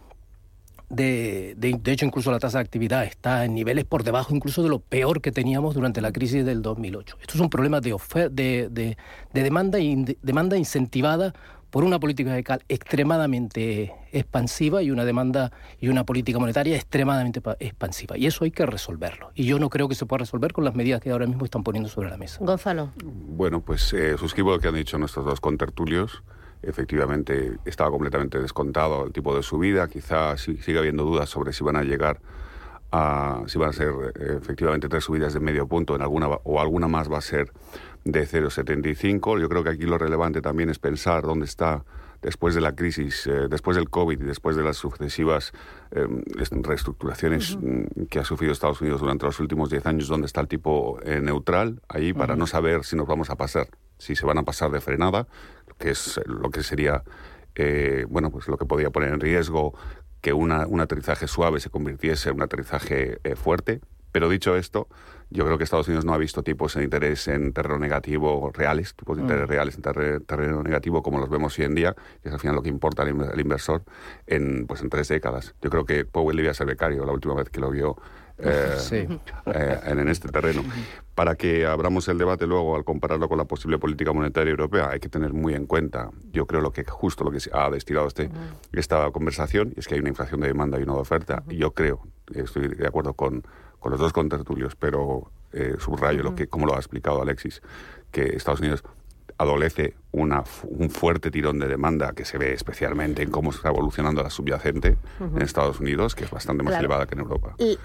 de, 0.90 1.56
de, 1.58 1.92
hecho, 1.92 2.06
incluso 2.06 2.32
la 2.32 2.40
tasa 2.40 2.60
de 2.60 2.64
actividad 2.64 3.04
está 3.04 3.46
en 3.46 3.54
niveles 3.54 3.86
por 3.86 4.04
debajo 4.04 4.36
incluso 4.36 4.64
de 4.64 4.70
lo 4.70 4.80
peor 4.80 5.22
que 5.22 5.32
teníamos 5.32 5.76
durante 5.76 6.02
la 6.02 6.12
crisis 6.12 6.46
del 6.46 6.62
2008. 6.62 7.18
Esto 7.22 7.34
es 7.36 7.40
un 7.40 7.50
problema 7.50 7.82
de, 7.82 7.96
de, 8.32 8.70
de, 8.70 8.96
demanda, 9.44 9.80
y 9.80 10.18
demanda 10.22 10.58
incentivada 10.58 11.34
por 11.74 11.84
una 11.84 12.00
política 12.00 12.36
fiscal 12.36 12.64
extremadamente 12.70 13.96
expansiva 14.12 14.84
y 14.84 14.92
una 14.92 15.06
demanda 15.06 15.52
y 15.82 15.88
una 15.88 16.04
política 16.04 16.38
monetaria 16.38 16.76
extremadamente 16.76 17.42
expansiva. 17.60 18.16
Y 18.16 18.28
eso 18.28 18.44
hay 18.44 18.52
que 18.52 18.68
resolverlo. 18.68 19.32
Y 19.34 19.46
yo 19.46 19.58
no 19.58 19.72
creo 19.72 19.90
que 19.90 19.96
se 19.96 20.06
pueda 20.06 20.20
resolver 20.20 20.54
con 20.54 20.66
las 20.66 20.76
medidas 20.76 21.02
que 21.02 21.10
ahora 21.10 21.26
mismo 21.26 21.46
están 21.46 21.64
poniendo 21.64 21.90
sobre 21.90 22.12
la 22.12 22.18
mesa. 22.18 22.38
Gonzalo. 22.42 22.92
Bueno, 23.04 23.62
pues 23.62 23.92
eh, 23.94 24.20
suscribo 24.20 24.52
lo 24.52 24.60
que 24.60 24.68
han 24.68 24.76
dicho 24.76 25.00
nuestros 25.00 25.26
dos 25.26 25.42
contertulios. 25.42 26.22
Efectivamente, 26.62 27.58
estaba 27.66 27.90
completamente 27.90 28.40
descontado 28.40 29.08
el 29.08 29.12
tipo 29.12 29.36
de 29.36 29.42
subida. 29.42 29.88
Quizá 29.88 30.38
siga 30.38 30.78
habiendo 30.78 31.06
dudas 31.06 31.28
sobre 31.28 31.54
si 31.54 31.64
van 31.64 31.78
a 31.78 31.82
llegar 31.82 32.20
a, 32.92 33.42
si 33.48 33.58
van 33.58 33.70
a 33.70 33.74
ser 33.74 33.90
eh, 34.20 34.38
efectivamente 34.40 34.90
tres 34.90 35.06
subidas 35.06 35.34
de 35.34 35.40
medio 35.40 35.68
punto 35.68 35.96
en 35.96 36.04
alguna 36.04 36.28
o 36.28 36.62
alguna 36.62 36.88
más 36.88 37.12
va 37.12 37.18
a 37.18 37.22
ser 37.22 37.52
de 38.04 38.28
0,75. 38.28 39.40
Yo 39.40 39.50
creo 39.50 39.64
que 39.64 39.70
aquí 39.70 39.84
lo 39.84 39.98
relevante 39.98 40.42
también 40.42 40.70
es 40.70 40.80
pensar 40.80 41.24
dónde 41.24 41.46
está 41.46 41.84
después 42.24 42.56
de 42.56 42.62
la 42.62 42.74
crisis, 42.74 43.28
eh, 43.28 43.48
después 43.50 43.76
del 43.76 43.90
COVID 43.90 44.20
y 44.20 44.24
después 44.24 44.56
de 44.56 44.64
las 44.64 44.78
sucesivas 44.78 45.52
eh, 45.92 46.08
reestructuraciones 46.64 47.58
mm, 47.58 48.06
que 48.10 48.20
ha 48.20 48.24
sufrido 48.24 48.54
Estados 48.54 48.82
Unidos 48.82 49.02
durante 49.02 49.26
los 49.26 49.40
últimos 49.40 49.70
10 49.70 49.86
años, 49.86 50.08
dónde 50.08 50.26
está 50.26 50.42
el 50.42 50.48
tipo 50.48 51.00
eh, 51.04 51.20
neutral, 51.22 51.82
ahí 51.90 52.14
para 52.14 52.36
no 52.36 52.48
saber 52.48 52.86
si 52.86 52.96
nos 52.96 53.08
vamos 53.08 53.30
a 53.30 53.36
pasar, 53.36 53.68
si 53.98 54.16
se 54.16 54.26
van 54.26 54.38
a 54.38 54.44
pasar 54.44 54.72
de 54.72 54.80
frenada, 54.80 55.28
que 55.78 55.92
es 55.92 56.20
lo 56.26 56.50
que 56.50 56.64
sería, 56.64 57.04
bueno, 58.08 58.32
pues 58.32 58.48
lo 58.48 58.58
que 58.58 58.66
podría 58.66 58.90
poner 58.90 59.14
en 59.14 59.20
riesgo 59.20 59.74
que 60.22 60.34
una, 60.34 60.66
un 60.66 60.80
aterrizaje 60.80 61.28
suave 61.28 61.60
se 61.60 61.70
convirtiese 61.70 62.30
en 62.30 62.36
un 62.36 62.44
aterrizaje 62.44 63.20
fuerte. 63.36 63.82
Pero 64.12 64.30
dicho 64.30 64.56
esto, 64.56 64.88
Yo 65.34 65.46
creo 65.46 65.58
que 65.58 65.64
Estados 65.64 65.88
Unidos 65.88 66.06
no 66.06 66.14
ha 66.14 66.18
visto 66.20 66.44
tipos 66.44 66.76
de 66.76 66.84
interés 66.84 67.28
en 67.28 67.54
terreno 67.54 67.80
negativo 67.80 68.52
reales, 68.54 68.94
tipos 68.94 69.18
de 69.18 69.24
interés 69.24 69.48
mm. 69.48 69.50
reales 69.50 69.76
en 69.76 69.82
terreno 70.26 70.62
negativo 70.62 71.02
como 71.02 71.18
los 71.18 71.28
vemos 71.28 71.58
hoy 71.58 71.66
en 71.66 71.74
día, 71.74 71.96
que 72.22 72.30
es 72.30 72.34
al 72.34 72.40
final 72.40 72.56
lo 72.56 72.62
que 72.62 72.70
importa 72.70 73.02
al, 73.02 73.40
inversor, 73.40 73.82
en, 74.28 74.68
pues 74.68 74.82
en 74.82 74.92
tres 74.92 75.08
décadas. 75.08 75.56
Yo 75.60 75.72
creo 75.72 75.86
que 75.86 76.06
Powell 76.06 76.38
debía 76.38 76.54
ser 76.54 76.68
becario 76.68 77.04
la 77.04 77.14
última 77.14 77.34
vez 77.34 77.50
que 77.50 77.60
lo 77.60 77.72
vio 77.72 77.98
eh, 78.38 78.78
eh, 79.48 79.80
en, 79.86 80.08
este 80.08 80.30
terreno. 80.30 80.64
Para 81.16 81.34
que 81.34 81.66
abramos 81.66 82.08
el 82.10 82.20
debate 82.20 82.46
luego 82.46 82.76
al 82.76 82.84
compararlo 82.84 83.28
con 83.28 83.40
la 83.40 83.46
posible 83.46 83.80
política 83.80 84.14
monetaria 84.14 84.52
europea, 84.52 84.90
hay 84.92 85.00
que 85.00 85.10
tener 85.10 85.34
muy 85.34 85.56
en 85.56 85.66
cuenta, 85.66 86.12
yo 86.32 86.46
creo, 86.46 86.62
lo 86.62 86.72
que 86.72 86.84
justo 86.84 87.24
lo 87.24 87.32
que 87.32 87.40
ha 87.52 87.72
destilado 87.72 88.08
este, 88.08 88.30
esta 88.72 89.10
conversación, 89.10 89.74
es 89.78 89.88
que 89.88 89.96
hay 89.96 90.00
una 90.00 90.10
inflación 90.10 90.42
de 90.42 90.48
demanda 90.48 90.80
y 90.80 90.86
no 90.86 90.94
de 90.94 91.02
oferta. 91.02 91.42
Y 91.50 91.58
yo 91.58 91.74
creo, 91.74 92.06
estoy 92.36 92.68
de 92.68 92.88
acuerdo 92.88 93.14
con 93.14 93.44
con 93.84 93.92
los 93.92 94.00
dos 94.00 94.14
contertulios, 94.14 94.78
pero 94.78 95.30
eh, 95.52 95.76
subrayo 95.78 96.24
lo 96.24 96.36
que, 96.36 96.48
como 96.48 96.66
lo 96.66 96.74
ha 96.74 96.78
explicado 96.78 97.22
Alexis, 97.22 97.62
que 98.12 98.24
Estados 98.38 98.62
Unidos 98.62 98.82
adolece 99.38 99.96
una, 100.14 100.46
un 100.64 100.90
fuerte 100.90 101.30
tirón 101.32 101.60
de 101.60 101.68
demanda 101.68 102.14
que 102.14 102.24
se 102.24 102.38
ve 102.38 102.54
especialmente 102.54 103.24
en 103.24 103.30
cómo 103.30 103.52
está 103.52 103.68
evolucionando 103.68 104.24
la 104.24 104.30
subyacente 104.30 104.96
en 105.20 105.42
Estados 105.42 105.82
Unidos, 105.82 106.16
que 106.16 106.24
es 106.24 106.32
bastante 106.32 106.64
más 106.64 106.80
elevada 106.80 107.08
que 107.08 107.16
en 107.16 107.22
Europa. 107.22 107.56
¿Y, 107.58 107.78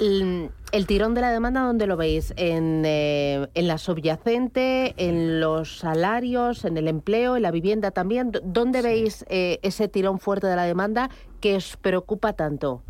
el 0.70 0.86
tirón 0.86 1.14
de 1.14 1.22
la 1.22 1.32
demanda 1.32 1.62
dónde 1.62 1.88
lo 1.88 1.96
veis? 1.96 2.32
¿En, 2.36 2.84
eh, 2.84 3.48
¿En, 3.54 3.66
la 3.66 3.78
subyacente, 3.78 4.94
en 4.98 5.40
los 5.40 5.78
salarios, 5.78 6.64
en 6.64 6.76
el 6.76 6.86
empleo, 6.86 7.34
en 7.36 7.42
la 7.42 7.50
vivienda 7.50 7.90
también? 7.90 8.30
¿Dónde 8.44 8.82
veis 8.82 9.24
eh, 9.30 9.58
ese 9.62 9.88
tirón 9.88 10.20
fuerte 10.20 10.46
de 10.46 10.54
la 10.54 10.64
demanda 10.64 11.10
que 11.40 11.56
os 11.56 11.76
preocupa 11.76 12.34
tanto? 12.34 12.82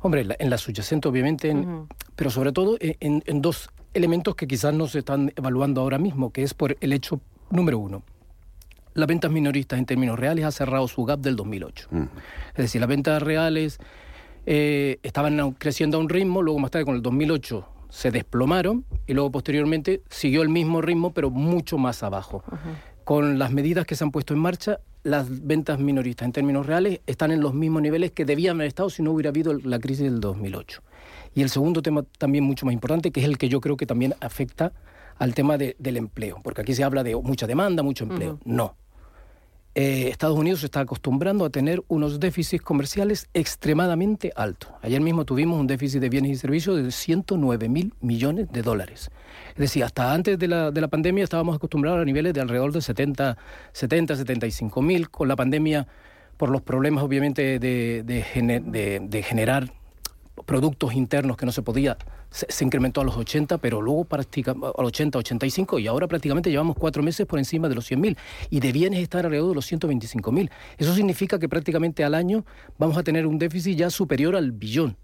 Hombre, 0.00 0.26
en 0.38 0.50
la, 0.50 0.58
subyacente 0.58 1.08
obviamente, 1.08 1.54
pero 2.16 2.30
sobre 2.30 2.52
todo 2.52 2.76
en, 2.80 3.42
dos 3.42 3.70
elementos 3.94 4.34
que 4.34 4.46
quizás 4.46 4.74
no 4.74 4.86
se 4.86 5.00
están 5.00 5.32
evaluando 5.36 5.80
ahora 5.80 5.98
mismo, 5.98 6.30
que 6.32 6.42
es 6.42 6.54
por 6.54 6.76
el 6.80 6.92
hecho 6.92 7.20
número 7.50 7.78
uno. 7.78 8.02
Las 8.94 9.08
ventas 9.08 9.30
minoristas 9.30 9.78
en 9.78 9.86
términos 9.86 10.18
reales 10.18 10.44
ha 10.44 10.52
cerrado 10.52 10.86
su 10.86 11.04
gap 11.04 11.20
del 11.20 11.36
2008. 11.36 11.88
Es 12.50 12.56
decir, 12.56 12.80
las 12.80 12.88
ventas 12.88 13.22
reales 13.22 13.78
eh, 14.46 14.98
estaban 15.02 15.52
creciendo 15.52 15.96
a 15.96 16.00
un 16.00 16.08
ritmo, 16.08 16.42
luego 16.42 16.58
más 16.58 16.70
tarde 16.70 16.84
con 16.84 16.96
el 16.96 17.02
2008 17.02 17.68
se 17.92 18.10
desplomaron 18.10 18.86
y 19.06 19.12
luego 19.12 19.30
posteriormente 19.30 20.02
siguió 20.08 20.40
el 20.40 20.48
mismo 20.48 20.80
ritmo 20.80 21.12
pero 21.12 21.30
mucho 21.30 21.76
más 21.76 22.02
abajo. 22.02 22.42
Con 23.04 23.38
las 23.38 23.52
medidas 23.52 23.84
que 23.84 23.94
se 23.96 24.02
han 24.02 24.10
puesto 24.10 24.32
en 24.32 24.40
marcha, 24.40 24.80
las 25.02 25.46
ventas 25.46 25.78
minoristas 25.78 26.26
en 26.26 26.32
términos 26.32 26.66
reales 26.66 27.00
están 27.06 27.32
en 27.32 27.40
los 27.40 27.54
mismos 27.54 27.82
niveles 27.82 28.12
que 28.12 28.24
debían 28.24 28.56
haber 28.56 28.68
estado 28.68 28.90
si 28.90 29.02
no 29.02 29.12
hubiera 29.12 29.30
habido 29.30 29.54
la 29.54 29.78
crisis 29.78 30.04
del 30.04 30.20
2008. 30.20 30.82
Y 31.34 31.42
el 31.42 31.50
segundo 31.50 31.82
tema 31.82 32.04
también 32.18 32.44
mucho 32.44 32.66
más 32.66 32.72
importante, 32.72 33.10
que 33.10 33.20
es 33.20 33.26
el 33.26 33.38
que 33.38 33.48
yo 33.48 33.60
creo 33.60 33.76
que 33.76 33.86
también 33.86 34.14
afecta 34.20 34.72
al 35.18 35.34
tema 35.34 35.56
del 35.58 35.96
empleo, 35.96 36.40
porque 36.42 36.62
aquí 36.62 36.74
se 36.74 36.84
habla 36.84 37.02
de 37.02 37.14
mucha 37.16 37.46
demanda, 37.46 37.82
mucho 37.82 38.04
empleo. 38.04 38.38
No. 38.44 38.76
Eh, 39.74 40.08
Estados 40.10 40.38
Unidos 40.38 40.60
se 40.60 40.66
está 40.66 40.80
acostumbrando 40.80 41.46
a 41.46 41.50
tener 41.50 41.82
unos 41.88 42.20
déficits 42.20 42.62
comerciales 42.62 43.28
extremadamente 43.32 44.30
altos. 44.36 44.70
Ayer 44.82 45.00
mismo 45.00 45.24
tuvimos 45.24 45.58
un 45.58 45.66
déficit 45.66 46.00
de 46.00 46.10
bienes 46.10 46.32
y 46.32 46.36
servicios 46.36 46.82
de 46.82 46.90
109 46.90 47.70
mil 47.70 47.94
millones 48.02 48.52
de 48.52 48.60
dólares. 48.60 49.10
Es 49.50 49.56
decir, 49.56 49.82
hasta 49.82 50.12
antes 50.12 50.38
de 50.38 50.48
la, 50.48 50.70
de 50.70 50.80
la 50.80 50.88
pandemia 50.88 51.24
estábamos 51.24 51.56
acostumbrados 51.56 52.02
a 52.02 52.04
niveles 52.04 52.34
de 52.34 52.42
alrededor 52.42 52.72
de 52.72 52.82
70, 52.82 53.38
70 53.72 54.16
75 54.16 54.82
mil. 54.82 55.08
Con 55.08 55.28
la 55.28 55.36
pandemia, 55.36 55.86
por 56.36 56.50
los 56.50 56.60
problemas 56.60 57.02
obviamente 57.02 57.58
de, 57.58 58.02
de, 58.02 59.00
de 59.00 59.22
generar 59.22 59.72
productos 60.44 60.94
internos 60.94 61.36
que 61.36 61.46
no 61.46 61.52
se 61.52 61.62
podía, 61.62 61.96
se, 62.30 62.64
incrementó 62.64 63.00
a 63.00 63.04
los 63.04 63.16
80, 63.16 63.58
pero 63.58 63.80
luego 63.80 64.04
prácticamente 64.04 64.66
a 64.66 64.82
los 64.82 64.88
80, 64.88 65.18
85 65.18 65.78
y 65.78 65.86
ahora 65.86 66.08
prácticamente 66.08 66.50
llevamos 66.50 66.76
cuatro 66.76 67.02
meses 67.02 67.26
por 67.26 67.38
encima 67.38 67.68
de 67.68 67.74
los 67.74 67.90
100.000 67.90 68.16
y 68.50 68.60
de 68.60 68.72
bienes 68.72 69.00
estar 69.00 69.24
alrededor 69.24 69.50
de 69.50 69.54
los 69.54 69.70
125.000. 69.70 70.50
Eso 70.78 70.94
significa 70.94 71.38
que 71.38 71.48
prácticamente 71.48 72.04
al 72.04 72.14
año 72.14 72.44
vamos 72.78 72.96
a 72.96 73.02
tener 73.02 73.26
un 73.26 73.38
déficit 73.38 73.76
ya 73.76 73.90
superior 73.90 74.36
al 74.36 74.52
billón. 74.52 74.96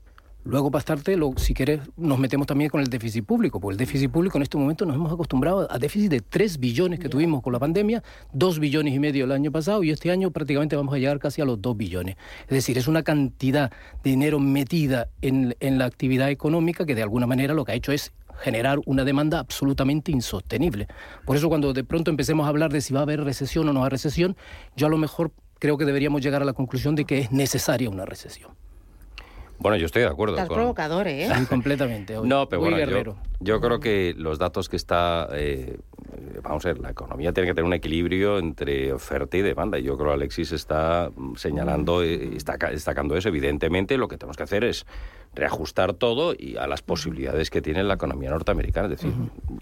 Luego, 0.45 0.71
bastante, 0.71 1.17
lo, 1.17 1.33
si 1.37 1.53
quieres, 1.53 1.81
nos 1.97 2.19
metemos 2.19 2.47
también 2.47 2.71
con 2.71 2.81
el 2.81 2.89
déficit 2.89 3.25
público, 3.25 3.61
porque 3.61 3.75
el 3.75 3.79
déficit 3.79 4.11
público 4.11 4.39
en 4.39 4.43
este 4.43 4.57
momento 4.57 4.87
nos 4.87 4.97
hemos 4.97 5.13
acostumbrado 5.13 5.71
a 5.71 5.79
déficit 5.79 6.11
de 6.11 6.21
3 6.21 6.59
billones 6.59 7.01
que 7.01 7.09
tuvimos 7.09 7.43
con 7.43 7.53
la 7.53 7.59
pandemia, 7.59 8.03
2 8.33 8.59
billones 8.59 8.95
y 8.95 8.99
medio 8.99 9.27
el 9.27 9.33
año 9.33 9.53
pasado, 9.53 9.83
y 9.83 9.91
este 9.91 10.11
año 10.11 10.31
prácticamente 10.31 10.75
vamos 10.75 10.95
a 10.95 10.99
llegar 10.99 11.19
casi 11.19 11.43
a 11.43 11.45
los 11.45 11.61
2 11.61 11.77
billones. 11.77 12.17
Es 12.43 12.51
decir, 12.51 12.79
es 12.79 12.89
una 12.89 13.03
cantidad 13.03 13.71
de 14.03 14.11
dinero 14.11 14.41
metida 14.41 15.09
en, 15.21 15.55
en 15.61 15.79
la 15.79 15.85
actividad 15.85 16.31
económica 16.31 16.87
que 16.87 16.95
de 16.95 17.03
alguna 17.03 17.27
manera 17.27 17.53
lo 17.53 17.65
que 17.65 17.73
ha 17.73 17.75
hecho 17.75 17.93
es 17.93 18.13
generar 18.39 18.79
una 18.87 19.05
demanda 19.05 19.41
absolutamente 19.41 20.13
insostenible. 20.13 20.87
Por 21.27 21.37
eso 21.37 21.49
cuando 21.49 21.73
de 21.73 21.85
pronto 21.85 22.11
empecemos 22.11 22.47
a 22.47 22.49
hablar 22.49 22.73
de 22.73 22.81
si 22.81 22.95
va 22.95 23.01
a 23.01 23.03
haber 23.03 23.23
recesión 23.23 23.69
o 23.69 23.73
no 23.73 23.81
va 23.81 23.87
a 23.87 23.91
recesión, 23.91 24.37
yo 24.77 24.87
a 24.87 24.91
lo 24.91 24.97
mejor 24.97 25.33
creo 25.59 25.77
que 25.77 25.85
deberíamos 25.85 26.23
llegar 26.23 26.43
a 26.43 26.45
la 26.45 26.53
conclusión 26.53 26.95
de 26.95 27.05
que 27.05 27.19
es 27.19 27.33
necesaria 27.33 27.91
una 27.91 28.05
recesión. 28.05 28.53
Bueno, 29.59 29.77
yo 29.77 29.87
estoy 29.87 30.03
de 30.03 30.09
acuerdo. 30.09 30.37
Estás 30.37 30.49
provocador, 30.49 31.09
¿eh? 31.09 31.29
completamente. 31.49 32.15
no, 32.23 32.49
pero 32.49 32.61
bueno, 32.61 32.79
yo, 32.79 33.17
yo, 33.41 33.61
creo 33.61 33.81
que 33.81 34.15
los 34.17 34.39
datos 34.39 34.69
que 34.69 34.77
está... 34.77 35.29
Eh, 35.33 35.79
vamos 36.43 36.65
a 36.65 36.69
ver, 36.69 36.79
la 36.79 36.91
economía 36.91 37.33
tiene 37.33 37.49
que 37.49 37.55
tener 37.55 37.65
un 37.65 37.73
equilibrio 37.73 38.39
entre 38.39 38.93
oferta 38.93 39.37
y 39.37 39.43
demanda. 39.43 39.79
Y 39.79 39.83
yo 39.83 39.97
creo 39.97 40.11
que 40.11 40.15
Alexis 40.15 40.53
está 40.53 41.11
señalando 41.37 42.05
y 42.05 42.37
está 42.37 42.57
destacando 42.57 43.17
eso. 43.17 43.29
Evidentemente, 43.29 43.97
lo 43.97 44.09
que 44.09 44.17
tenemos 44.17 44.37
que 44.37 44.45
hacer 44.45 44.65
es 44.65 44.87
reajustar 45.35 45.95
todo 45.95 46.35
y 46.37 46.57
a 46.57 46.67
las 46.67 46.83
posibilidades 46.83 47.51
que 47.51 47.63
tiene 47.63 47.83
la 47.85 47.95
economía 47.95 48.31
norteamericana. 48.31 48.89
Es 48.93 49.01
decir, 49.01 49.13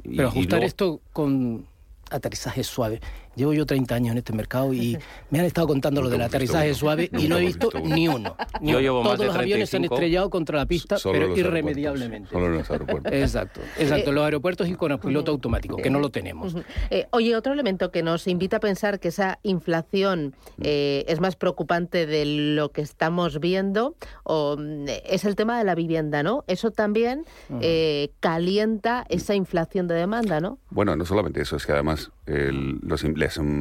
pero 0.05 0.29
ajustar 0.29 0.63
esto 0.63 1.01
con 1.13 1.67
aterrizaje 2.11 2.63
suave. 2.65 3.01
Llevo 3.37 3.53
yo 3.53 3.67
30 3.67 3.95
años 3.95 4.13
en 4.13 4.19
este 4.19 4.33
mercado 4.33 4.73
y 4.73 4.99
me 5.31 5.39
han 5.39 5.45
estado 5.45 5.69
contando 5.69 6.03
lo 6.03 6.09
del 6.09 6.23
aterrizaje 6.23 6.75
suave 6.75 7.11
y 7.17 7.29
no 7.29 7.39
he 7.39 7.43
visto 7.43 7.71
ni 7.85 8.09
uno. 8.09 8.37
yo 8.61 8.81
llevo 8.81 9.03
Todos 9.03 9.27
los 9.27 9.37
aviones 9.37 9.71
se 9.71 9.77
han 9.77 9.85
estrellado 9.85 10.31
contra 10.31 10.59
la 10.59 10.67
pista, 10.67 10.97
pero 11.05 11.37
irremediablemente. 11.37 12.31
Solo 12.31 12.47
en 12.47 12.55
los 12.55 12.71
aeropuertos. 12.71 13.13
Exacto, 13.27 13.61
exacto. 13.79 14.13
los 14.13 14.25
aeropuertos 14.25 14.69
y 14.69 14.75
con 14.75 14.93
el 14.93 14.99
piloto 14.99 15.31
automático, 15.31 15.77
que 15.77 15.91
no 15.91 15.99
lo 15.99 16.11
tenemos. 16.11 16.57
Eh, 16.91 17.07
oye, 17.11 17.37
otro 17.37 17.53
elemento 17.53 17.91
que 17.91 18.03
nos 18.03 18.27
invita 18.27 18.59
a 18.59 18.61
pensar 18.61 19.01
que 19.01 19.09
esa 19.09 19.39
inflación 19.43 20.35
eh, 20.63 21.05
es 21.09 21.21
más 21.21 21.37
preocupante 21.37 22.07
de 22.07 22.25
lo 22.25 22.71
que 22.71 22.81
estamos 22.81 23.41
viendo 23.41 23.97
o, 24.25 24.57
mm, 24.59 24.87
es 25.05 25.25
el 25.25 25.37
tema 25.37 25.59
de 25.59 25.65
la 25.65 25.75
vivienda, 25.75 26.23
¿no? 26.23 26.45
Eso 26.47 26.71
también 26.71 27.25
eh, 27.61 28.11
calienta 28.21 29.05
esa 29.09 29.35
inflación 29.35 29.89
de 29.89 29.95
demanda, 29.95 30.41
¿no? 30.41 30.59
Bueno, 30.71 30.97
no 30.97 31.05
solamente 31.05 31.43
eso, 31.43 31.57
es 31.57 31.67
que 31.67 31.73
además 31.73 32.11
los, 32.27 33.05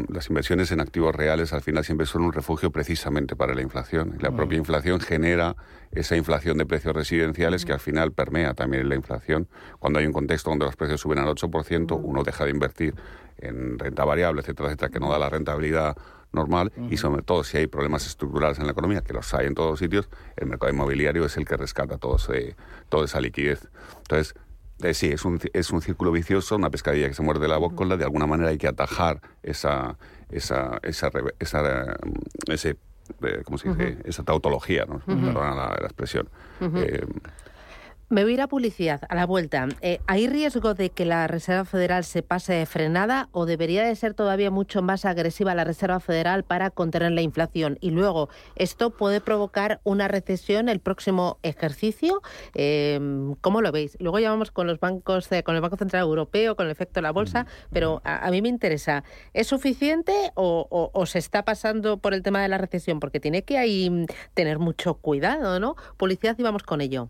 las 0.09 0.29
inversiones 0.29 0.71
en 0.71 0.79
activos 0.79 1.15
reales 1.15 1.53
al 1.53 1.61
final 1.61 1.83
siempre 1.83 2.05
son 2.05 2.23
un 2.23 2.33
refugio 2.33 2.71
precisamente 2.71 3.35
para 3.35 3.53
la 3.53 3.61
inflación. 3.61 4.17
la 4.19 4.31
mm. 4.31 4.35
propia 4.35 4.57
inflación 4.57 4.99
genera 4.99 5.55
esa 5.91 6.15
inflación 6.15 6.57
de 6.57 6.65
precios 6.65 6.93
residenciales 6.93 7.65
que 7.65 7.73
al 7.73 7.79
final 7.79 8.11
permea 8.11 8.53
también 8.53 8.87
la 8.89 8.95
inflación. 8.95 9.47
Cuando 9.79 9.99
hay 9.99 10.05
un 10.05 10.13
contexto 10.13 10.49
donde 10.49 10.65
los 10.65 10.75
precios 10.75 11.01
suben 11.01 11.19
al 11.19 11.27
8%, 11.27 11.99
mm. 11.99 12.05
uno 12.05 12.23
deja 12.23 12.45
de 12.45 12.51
invertir 12.51 12.95
en 13.37 13.77
renta 13.79 14.05
variable, 14.05 14.41
etcétera, 14.41 14.69
etcétera, 14.69 14.91
que 14.91 14.99
no 14.99 15.09
da 15.11 15.19
la 15.19 15.29
rentabilidad 15.29 15.95
normal 16.31 16.71
y 16.89 16.97
sobre 16.97 17.23
todo 17.23 17.43
si 17.43 17.57
hay 17.57 17.67
problemas 17.67 18.05
estructurales 18.05 18.59
en 18.59 18.65
la 18.65 18.73
economía, 18.73 19.01
que 19.01 19.13
los 19.13 19.33
hay 19.33 19.47
en 19.47 19.55
todos 19.55 19.71
los 19.71 19.79
sitios, 19.79 20.09
el 20.35 20.47
mercado 20.47 20.71
inmobiliario 20.71 21.25
es 21.25 21.37
el 21.37 21.45
que 21.45 21.57
rescata 21.57 21.97
todo 21.97 22.17
toda 22.89 23.05
esa 23.05 23.21
liquidez. 23.21 23.67
Entonces, 23.99 24.35
eh, 24.81 24.93
sí, 24.93 25.07
es 25.07 25.23
un, 25.25 25.39
es 25.53 25.71
un 25.71 25.81
círculo 25.81 26.11
vicioso, 26.11 26.55
una 26.55 26.69
pescadilla 26.69 27.07
que 27.07 27.13
se 27.13 27.23
muerde 27.23 27.47
la 27.47 27.57
boca, 27.57 27.85
de 27.95 28.03
alguna 28.03 28.27
manera 28.27 28.49
hay 28.49 28.57
que 28.57 28.67
atajar 28.67 29.21
esa, 29.41 29.97
esa, 30.29 30.79
esa, 30.83 31.09
esa 31.39 31.97
ese, 32.47 32.77
eh, 33.21 33.41
¿cómo 33.45 33.57
se 33.57 33.69
dice? 33.69 33.97
esa 34.03 34.23
tautología, 34.23 34.85
¿no? 34.85 34.99
Perdona 34.99 35.55
la, 35.55 35.85
expresión. 35.85 36.29
Me 38.07 38.21
voy 38.21 38.33
a 38.33 38.35
ir 38.35 38.41
a 38.41 38.47
publicidad, 38.47 39.01
a 39.09 39.15
la 39.15 39.25
vuelta. 39.25 39.67
Eh, 39.81 39.99
¿Hay 40.05 40.27
riesgo 40.27 40.75
de 40.75 40.91
que 40.91 41.05
la 41.05 41.25
Reserva 41.25 41.65
Federal 41.65 42.03
se 42.03 42.21
pase 42.21 42.53
de 42.53 42.67
frenada 42.67 43.29
o 43.31 43.47
debería 43.47 43.83
de 43.83 43.95
ser 43.95 44.13
todavía 44.13 44.51
mucho 44.51 44.83
más 44.83 45.05
agresiva 45.05 45.55
la 45.55 45.63
Reserva 45.63 45.99
Federal 45.99 46.43
para 46.43 46.69
contener 46.69 47.13
la 47.13 47.23
inflación? 47.23 47.79
Y 47.81 47.89
luego, 47.89 48.29
¿esto 48.55 48.91
puede 48.91 49.21
provocar 49.21 49.79
una 49.83 50.07
recesión 50.07 50.69
el 50.69 50.79
próximo 50.81 51.39
ejercicio? 51.41 52.21
Eh, 52.53 52.99
¿Cómo 53.41 53.61
lo 53.61 53.71
veis? 53.71 53.97
Luego 53.99 54.19
ya 54.19 54.29
vamos 54.29 54.51
con 54.51 54.67
los 54.67 54.79
bancos, 54.79 55.31
eh, 55.31 55.41
con 55.41 55.55
el 55.55 55.61
Banco 55.61 55.77
Central 55.77 56.03
Europeo, 56.03 56.55
con 56.55 56.67
el 56.67 56.71
efecto 56.73 56.99
de 56.99 57.01
la 57.01 57.11
bolsa, 57.11 57.47
pero 57.71 58.03
a, 58.03 58.29
mí 58.29 58.39
me 58.43 58.49
interesa, 58.49 59.03
¿es 59.33 59.47
suficiente 59.47 60.13
o, 60.35 60.91
o, 60.93 61.05
se 61.07 61.17
está 61.17 61.43
pasando 61.43 61.97
por 61.97 62.13
el 62.13 62.21
tema 62.21 62.39
de 62.43 62.49
la 62.49 62.59
recesión? 62.59 62.99
Porque 62.99 63.19
tiene 63.19 63.41
que 63.43 63.57
ahí 63.57 64.05
tener 64.35 64.59
mucho 64.59 64.93
cuidado, 64.93 65.59
¿no? 65.59 65.75
Publicidad 65.97 66.35
y 66.37 66.43
vamos 66.43 66.61
con 66.61 66.81
ello. 66.81 67.09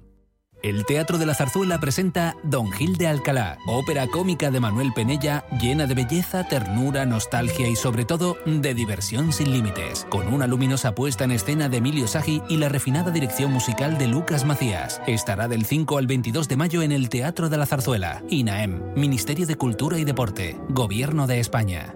El 0.63 0.85
Teatro 0.85 1.17
de 1.17 1.25
la 1.25 1.33
Zarzuela 1.33 1.79
presenta 1.79 2.35
Don 2.43 2.71
Gil 2.71 2.95
de 2.95 3.07
Alcalá, 3.07 3.57
ópera 3.65 4.05
cómica 4.05 4.51
de 4.51 4.59
Manuel 4.59 4.93
Penella 4.93 5.43
llena 5.59 5.87
de 5.87 5.95
belleza, 5.95 6.47
ternura, 6.47 7.03
nostalgia 7.07 7.67
y 7.67 7.75
sobre 7.75 8.05
todo 8.05 8.37
de 8.45 8.75
diversión 8.75 9.33
sin 9.33 9.51
límites, 9.53 10.05
con 10.09 10.31
una 10.31 10.45
luminosa 10.45 10.93
puesta 10.93 11.23
en 11.23 11.31
escena 11.31 11.67
de 11.67 11.77
Emilio 11.77 12.07
Sagi 12.07 12.43
y 12.47 12.57
la 12.57 12.69
refinada 12.69 13.09
dirección 13.09 13.51
musical 13.51 13.97
de 13.97 14.07
Lucas 14.07 14.45
Macías. 14.45 15.01
Estará 15.07 15.47
del 15.47 15.65
5 15.65 15.97
al 15.97 16.05
22 16.05 16.47
de 16.47 16.57
mayo 16.57 16.83
en 16.83 16.91
el 16.91 17.09
Teatro 17.09 17.49
de 17.49 17.57
la 17.57 17.65
Zarzuela. 17.65 18.21
INAEM, 18.29 18.93
Ministerio 18.95 19.47
de 19.47 19.55
Cultura 19.55 19.97
y 19.97 20.03
Deporte, 20.03 20.59
Gobierno 20.69 21.25
de 21.25 21.39
España. 21.39 21.95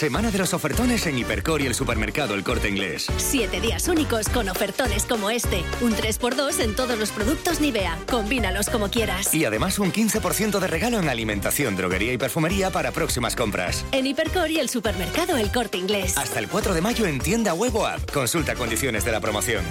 Semana 0.00 0.30
de 0.30 0.38
los 0.38 0.54
ofertones 0.54 1.06
en 1.06 1.18
Hipercor 1.18 1.60
y 1.60 1.66
el 1.66 1.74
supermercado 1.74 2.32
El 2.32 2.42
Corte 2.42 2.70
Inglés. 2.70 3.06
Siete 3.18 3.60
días 3.60 3.86
únicos 3.86 4.30
con 4.30 4.48
ofertones 4.48 5.04
como 5.04 5.28
este. 5.28 5.62
Un 5.82 5.92
3x2 5.92 6.58
en 6.60 6.74
todos 6.74 6.98
los 6.98 7.10
productos 7.10 7.60
Nivea. 7.60 7.98
Combínalos 8.10 8.70
como 8.70 8.88
quieras. 8.88 9.34
Y 9.34 9.44
además 9.44 9.78
un 9.78 9.92
15% 9.92 10.58
de 10.58 10.66
regalo 10.66 10.98
en 10.98 11.10
alimentación, 11.10 11.76
droguería 11.76 12.14
y 12.14 12.16
perfumería 12.16 12.70
para 12.70 12.92
próximas 12.92 13.36
compras. 13.36 13.84
En 13.92 14.06
Hipercor 14.06 14.50
y 14.50 14.58
el 14.58 14.70
supermercado 14.70 15.36
El 15.36 15.52
Corte 15.52 15.76
Inglés. 15.76 16.16
Hasta 16.16 16.38
el 16.38 16.48
4 16.48 16.72
de 16.72 16.80
mayo 16.80 17.04
en 17.04 17.18
tienda 17.18 17.52
web 17.52 17.76
o 17.76 17.86
app. 17.86 18.10
Consulta 18.10 18.54
condiciones 18.54 19.04
de 19.04 19.12
la 19.12 19.20
promoción. 19.20 19.66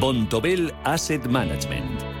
Bontobel 0.00 0.74
Asset 0.84 1.24
Management. 1.24 1.97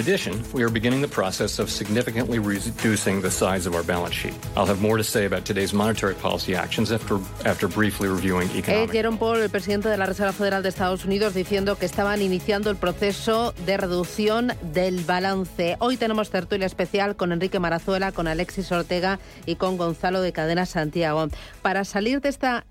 In 0.00 0.06
addition, 0.06 0.42
we 0.54 0.62
are 0.62 0.70
beginning 0.70 1.02
the 1.02 1.08
process 1.08 1.58
of 1.58 1.68
significantly 1.68 2.38
reducing 2.38 3.20
the 3.20 3.30
size 3.30 3.66
of 3.66 3.74
our 3.74 3.82
balance 3.82 4.14
sheet. 4.14 4.32
I'll 4.56 4.64
have 4.64 4.80
more 4.80 4.96
to 4.96 5.04
say 5.04 5.26
about 5.26 5.44
today's 5.44 5.74
monetary 5.74 6.14
policy 6.14 6.54
actions 6.54 6.90
after, 6.90 7.18
after 7.44 7.68
briefly 7.68 8.08
reviewing 8.08 8.48
economic. 8.56 8.92
Jerome 8.92 9.18
Powell, 9.18 9.42
el 9.42 9.50
presidente 9.50 9.90
de 9.90 9.98
la 9.98 10.06
Reserva 10.06 10.32
Federal 10.32 10.62
de 10.62 10.70
Estados 10.70 11.04
Unidos, 11.04 11.34
diciendo 11.34 11.76
que 11.76 11.84
estaban 11.84 12.22
iniciando 12.22 12.70
el 12.70 12.76
proceso 12.76 13.52
de 13.66 13.76
reducción 13.76 14.54
del 14.72 15.04
balance. 15.04 15.76
Hoy 15.80 15.98
tenemos 15.98 16.30
tertulia 16.30 16.64
especial 16.64 17.14
con 17.14 17.32
Enrique 17.32 17.58
Marazuela, 17.58 18.10
con 18.10 18.26
Alexis 18.26 18.72
Ortega 18.72 19.18
y 19.44 19.56
con 19.56 19.76
Gonzalo 19.76 20.22
de 20.22 20.32
Cadena 20.32 20.64
Santiago. 20.64 21.28
Para 21.60 21.84
salir 21.84 22.22
de 22.22 22.30
esta 22.30 22.64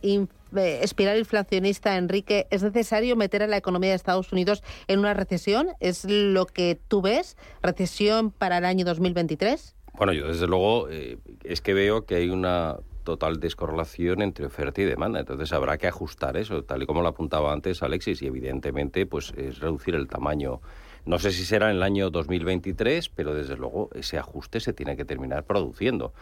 espiral 0.56 1.18
inflacionista, 1.18 1.98
Enrique, 1.98 2.48
¿es 2.50 2.64
necesario 2.64 3.16
meter 3.16 3.44
a 3.44 3.48
la 3.48 3.58
economía 3.58 3.90
de 3.90 3.96
Estados 3.96 4.32
Unidos 4.32 4.64
en 4.88 5.00
una 5.00 5.14
recesión? 5.14 5.70
¿Es 5.80 6.06
lo 6.06 6.46
que 6.46 6.80
tú 6.88 7.02
ves? 7.02 7.38
¿Recesión 7.62 8.32
para 8.32 8.58
el 8.58 8.66
año 8.66 8.86
2023? 8.86 9.76
Bueno, 9.94 10.14
yo 10.14 10.28
desde 10.28 10.48
luego 10.48 10.90
eh, 10.90 11.18
es 11.44 11.62
que 11.62 11.74
veo 11.74 12.06
que 12.06 12.16
hay 12.16 12.30
una 12.30 12.78
total 13.04 13.40
descorrelación 13.40 14.22
entre 14.22 14.46
oferta 14.46 14.82
y 14.82 14.86
demanda. 14.86 15.20
Entonces 15.20 15.52
habrá 15.52 15.78
que 15.78 15.88
ajustar 15.88 16.38
eso, 16.38 16.64
tal 16.64 16.84
y 16.84 16.86
como 16.86 17.02
lo 17.02 17.08
apuntaba 17.08 17.52
antes 17.52 17.82
Alexis, 17.82 18.22
y 18.22 18.28
evidentemente 18.28 19.06
pues 19.06 19.34
es 19.36 19.60
reducir 19.60 19.96
el 19.96 20.08
tamaño. 20.08 20.62
No 21.06 21.18
sé 21.18 21.32
si 21.32 21.44
será 21.44 21.70
en 21.70 21.78
el 21.78 21.84
año 21.84 22.12
2023, 22.12 23.10
pero 23.10 23.34
desde 23.34 23.56
luego 23.56 23.90
ese 23.96 24.18
ajuste 24.18 24.60
se 24.60 24.74
tiene 24.74 24.96
que 24.96 25.06
terminar 25.06 25.44
produciendo 25.46 26.14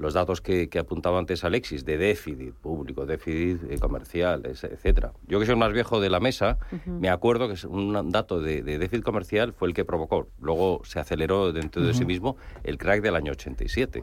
los 0.00 0.14
datos 0.14 0.40
que, 0.40 0.68
apuntaba 0.80 1.18
antes 1.18 1.44
Alexis 1.44 1.84
de 1.84 1.98
déficit 1.98 2.54
público, 2.54 3.04
déficit 3.04 3.60
eh, 3.70 3.78
comercial, 3.78 4.42
etcétera. 4.46 5.12
Yo 5.28 5.38
que 5.38 5.44
soy 5.44 5.52
el 5.52 5.58
más 5.58 5.72
viejo 5.74 6.00
de 6.00 6.08
la 6.08 6.20
mesa, 6.20 6.58
me 6.86 7.10
acuerdo 7.10 7.48
que 7.48 7.66
un 7.66 8.10
dato 8.10 8.40
de, 8.40 8.62
déficit 8.62 9.04
comercial 9.04 9.52
fue 9.52 9.68
el 9.68 9.74
que 9.74 9.84
provocó. 9.84 10.28
Luego 10.40 10.80
se 10.84 11.00
aceleró 11.00 11.52
dentro 11.52 11.82
de 11.82 11.92
sí 11.92 12.06
mismo 12.06 12.36
el 12.64 12.78
crack 12.78 13.02
del 13.02 13.14
año 13.14 13.32
87. 13.32 14.02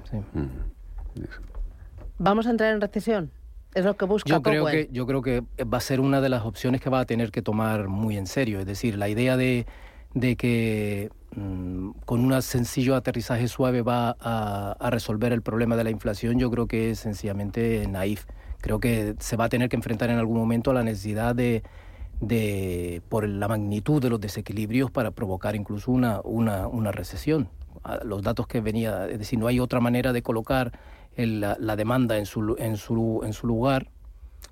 ¿Vamos 2.20 2.46
a 2.46 2.52
entrar 2.52 2.74
en 2.76 2.80
recesión? 2.80 3.32
Es 3.74 3.84
lo 3.84 3.98
que 3.98 4.06
busca 4.06 4.30
yo 4.30 4.42
creo 4.44 4.66
que 4.68 4.90
Yo 4.92 5.08
creo 5.08 5.22
que 5.24 5.44
va 5.64 5.80
a 5.80 5.82
ser 5.82 6.00
una 6.00 6.22
de 6.22 6.30
las 6.30 6.46
opciones 6.46 6.80
que 6.80 6.92
va 6.92 7.00
a 7.00 7.06
tener 7.06 7.32
que 7.32 7.42
tomar 7.42 7.88
muy 7.88 8.18
en 8.18 8.28
serio. 8.28 8.60
Es 8.60 8.68
decir, 8.68 8.98
la 8.98 9.10
idea 9.10 9.36
de, 9.36 9.66
de 10.14 10.36
que 10.36 11.10
Mm, 11.38 11.92
con 12.06 12.26
un 12.26 12.42
sencillo 12.42 12.96
aterrizaje 12.96 13.48
suave 13.48 13.84
va 13.84 14.16
a, 14.20 14.90
resolver 14.90 15.34
el 15.34 15.44
problema 15.44 15.76
de 15.76 15.84
la 15.84 15.92
inflación, 15.92 16.40
yo 16.40 16.50
creo 16.50 16.68
que 16.68 16.92
es 16.92 17.00
sencillamente 17.00 17.86
naif. 17.88 18.26
Creo 18.60 18.80
que 18.80 19.16
se 19.20 19.36
va 19.36 19.46
a 19.46 19.50
tener 19.50 19.70
que 19.70 19.76
enfrentar 19.76 20.10
en 20.10 20.18
algún 20.18 20.38
momento 20.38 20.72
a 20.72 20.74
la 20.74 20.84
necesidad 20.84 21.36
de, 21.36 21.62
de 22.22 23.04
por 23.10 23.28
la 23.28 23.48
magnitud 23.48 24.02
de 24.02 24.10
los 24.10 24.20
desequilibrios 24.20 24.90
para 24.90 25.12
provocar 25.12 25.56
incluso 25.56 25.92
una, 25.92 26.22
una, 26.24 26.68
una 26.68 26.92
recesión. 26.92 27.50
Los 28.04 28.24
datos 28.24 28.48
que 28.48 28.60
venía, 28.60 29.08
es 29.08 29.20
decir, 29.20 29.38
no 29.38 29.46
hay 29.48 29.60
otra 29.60 29.80
manera 29.80 30.14
de 30.14 30.24
colocar 30.24 30.72
la, 31.16 31.76
demanda 31.76 32.18
en 32.18 32.26
su, 32.26 32.56
en, 32.58 32.78
su, 32.78 33.22
en 33.24 33.34
su 33.34 33.46
lugar 33.46 33.90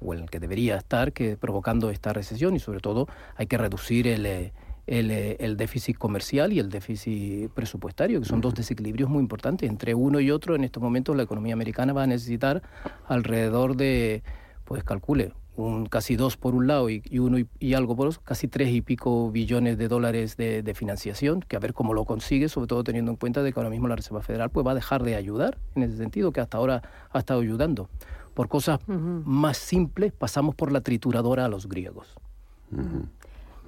o 0.02 0.13
en 0.13 0.22
el 0.22 0.30
que 0.30 0.39
debería 0.39 0.78
estar 0.78 1.13
que 1.13 1.36
provocando 1.36 1.89
esta 1.89 2.13
recesión 2.13 2.56
y 2.56 2.60
sobre 2.60 2.80
todo 2.80 3.08
hay 3.36 3.48
que 3.48 3.58
reducir 3.58 4.08
el, 4.08 4.52
eh, 4.88 5.08
eh, 5.10 5.38
el, 5.39 5.58
déficit 5.58 5.98
comercial 5.98 6.54
y 6.54 6.60
el 6.60 6.69
déficit 6.69 7.50
presupuestario, 7.50 8.19
que 8.19 8.28
son 8.28 8.39
dos 8.39 8.54
desequilibrios 8.54 9.10
muy 9.10 9.19
importantes. 9.19 9.67
Entre 9.67 9.95
uno 9.95 10.19
y 10.19 10.30
otro, 10.30 10.56
en 10.56 10.63
estos 10.63 10.82
momentos 10.82 11.15
la 11.15 11.24
economía 11.24 11.54
americana 11.54 11.91
va 11.91 12.04
a 12.04 12.08
necesitar 12.08 12.62
alrededor 13.08 13.76
de, 13.76 14.21
pues 14.63 14.84
calcule, 14.84 15.34
un 15.56 15.88
casi 15.88 16.15
dos 16.15 16.38
por 16.38 16.54
un 16.54 16.67
lado 16.67 16.89
y, 16.89 17.02
uno 17.17 17.38
y, 17.60 17.74
algo 17.74 17.95
por 17.95 18.10
otro, 18.10 18.21
casi 18.24 18.48
tres 18.48 18.69
y 18.69 18.82
pico 18.82 19.32
billones 19.32 19.80
de 19.80 19.88
dólares 19.88 20.38
de, 20.38 20.74
financiación, 20.76 21.41
que 21.41 21.56
a 21.56 21.60
ver 21.60 21.74
cómo 21.74 21.95
lo 21.95 22.06
consigue, 22.06 22.48
sobre 22.48 22.67
todo 22.67 22.84
teniendo 22.84 23.10
en 23.10 23.17
cuenta 23.17 23.41
de 23.41 23.54
que 23.54 23.60
ahora 23.60 23.71
mismo 23.71 23.88
la 23.88 23.95
Reserva 23.95 24.21
Federal 24.21 24.52
pues 24.52 24.67
va 24.67 24.71
a 24.71 24.76
dejar 24.76 25.04
de 25.04 25.15
ayudar 25.15 25.58
en 25.74 25.82
ese 25.84 25.98
sentido, 25.98 26.32
que 26.32 26.41
hasta 26.41 26.58
ahora 26.58 26.84
ha 27.12 27.19
estado 27.19 27.41
ayudando. 27.41 27.89
por 28.36 28.50
cosas 28.50 28.80
más 28.88 29.58
simples, 29.58 30.12
pasamos 30.12 30.54
por 30.54 30.71
la 30.71 30.82
trituradora 30.82 31.45
a 31.45 31.48
los 31.48 31.67
griegos. 31.67 32.15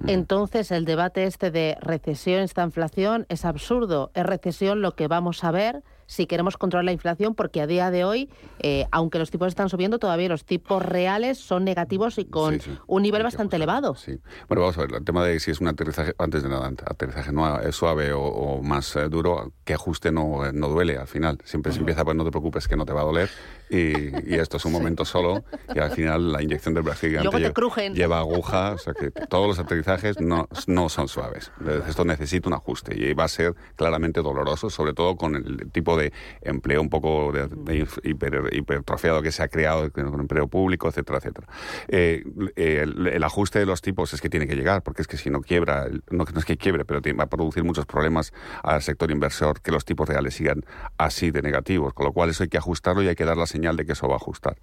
Entonces, 0.06 0.70
el 0.70 0.84
debate 0.84 1.24
este 1.24 1.50
de 1.50 1.76
recesión, 1.80 2.40
esta 2.40 2.62
inflación, 2.62 3.26
es 3.28 3.44
absurdo. 3.44 4.10
Es 4.14 4.24
recesión 4.24 4.80
lo 4.80 4.92
que 4.92 5.08
vamos 5.08 5.44
a 5.44 5.50
ver 5.50 5.82
si 6.08 6.26
queremos 6.26 6.56
controlar 6.56 6.86
la 6.86 6.92
inflación, 6.92 7.34
porque 7.34 7.60
a 7.60 7.66
día 7.66 7.90
de 7.90 8.02
hoy, 8.02 8.30
eh, 8.60 8.86
aunque 8.90 9.18
los 9.18 9.30
tipos 9.30 9.48
están 9.48 9.68
subiendo, 9.68 9.98
todavía 9.98 10.28
los 10.28 10.44
tipos 10.44 10.82
reales 10.82 11.38
son 11.38 11.64
negativos 11.64 12.18
y 12.18 12.24
con 12.24 12.58
un 12.86 13.02
nivel 13.02 13.22
bastante 13.22 13.56
elevado. 13.56 13.94
Sí. 13.94 14.18
Bueno, 14.48 14.62
vamos 14.62 14.78
a 14.78 14.80
ver, 14.80 14.94
el 14.94 15.04
tema 15.04 15.22
de 15.22 15.38
si 15.38 15.50
es 15.50 15.60
un 15.60 15.68
aterrizaje, 15.68 16.14
antes 16.18 16.42
de 16.42 16.48
nada, 16.48 16.66
aterrizaje 16.86 17.30
no, 17.30 17.60
es 17.60 17.76
suave 17.76 18.12
o, 18.14 18.62
más 18.62 18.96
eh, 18.96 19.10
duro, 19.10 19.52
que 19.64 19.74
ajuste 19.74 20.10
no, 20.10 20.50
no 20.50 20.68
duele 20.68 20.96
al 20.96 21.06
final. 21.06 21.38
Siempre 21.44 21.72
se 21.72 21.78
empieza, 21.78 22.04
pues 22.04 22.16
no 22.16 22.24
te 22.24 22.30
preocupes 22.30 22.66
que 22.66 22.76
no 22.76 22.86
te 22.86 22.94
va 22.94 23.02
a 23.02 23.04
doler 23.04 23.28
y, 23.68 24.34
esto 24.34 24.56
es 24.56 24.64
un 24.64 24.72
momento 24.78 25.04
solo 25.04 25.44
y 25.74 25.78
al 25.78 25.90
final 25.90 26.32
la 26.32 26.42
inyección 26.42 26.72
del 26.72 26.84
brazo 26.84 27.06
gigante 27.06 27.52
lleva, 27.92 28.18
aguja, 28.18 28.72
o 28.72 28.78
sea 28.78 28.94
que 28.94 29.10
todos 29.10 29.46
los 29.46 29.58
aterrizajes 29.58 30.20
no, 30.20 30.48
no 30.66 30.88
son 30.88 31.08
suaves. 31.08 31.52
Esto 31.86 32.04
necesita 32.04 32.48
un 32.48 32.54
ajuste 32.54 32.96
y 32.96 33.12
va 33.12 33.24
a 33.24 33.28
ser 33.28 33.54
claramente 33.76 34.22
doloroso, 34.22 34.70
sobre 34.70 34.94
todo 34.94 35.16
con 35.16 35.34
el 35.34 35.70
tipo 35.70 35.96
de 35.96 35.97
empleo 36.40 36.80
un 36.80 36.88
poco 36.88 37.32
de, 37.32 37.86
hipertrofiado 38.02 39.22
que 39.22 39.32
se 39.32 39.42
ha 39.42 39.48
creado 39.48 39.90
con 39.92 40.20
empleo 40.20 40.48
público, 40.48 40.88
etcétera, 40.88 41.18
etcétera. 41.18 41.46
Eh, 41.88 42.24
el, 42.56 43.24
ajuste 43.24 43.58
de 43.58 43.66
los 43.66 43.82
tipos 43.82 44.14
es 44.14 44.20
que 44.20 44.30
tiene 44.30 44.46
que 44.46 44.56
llegar, 44.56 44.82
porque 44.82 45.02
es 45.02 45.08
que 45.08 45.16
si 45.16 45.30
no 45.30 45.40
quiebra, 45.40 45.86
no 46.10 46.24
es 46.36 46.44
que 46.44 46.56
quiebre, 46.56 46.84
pero 46.84 47.00
va 47.18 47.24
a 47.24 47.28
producir 47.28 47.64
muchos 47.64 47.86
problemas 47.86 48.32
al 48.62 48.82
sector 48.82 49.10
inversor 49.10 49.60
que 49.60 49.70
los 49.70 49.84
tipos 49.84 50.08
reales 50.08 50.34
sigan 50.34 50.64
así 50.96 51.30
de 51.30 51.42
negativos, 51.42 51.92
con 51.94 52.06
lo 52.06 52.12
cual 52.12 52.30
eso 52.30 52.42
hay 52.42 52.48
que 52.48 52.58
ajustarlo 52.58 53.02
y 53.02 53.08
hay 53.08 53.14
que 53.14 53.24
dar 53.24 53.36
la 53.36 53.46
señal 53.46 53.76
de 53.76 53.84
que 53.84 53.92
eso 53.92 54.08
va 54.08 54.14
a 54.14 54.16
ajustar. 54.16 54.56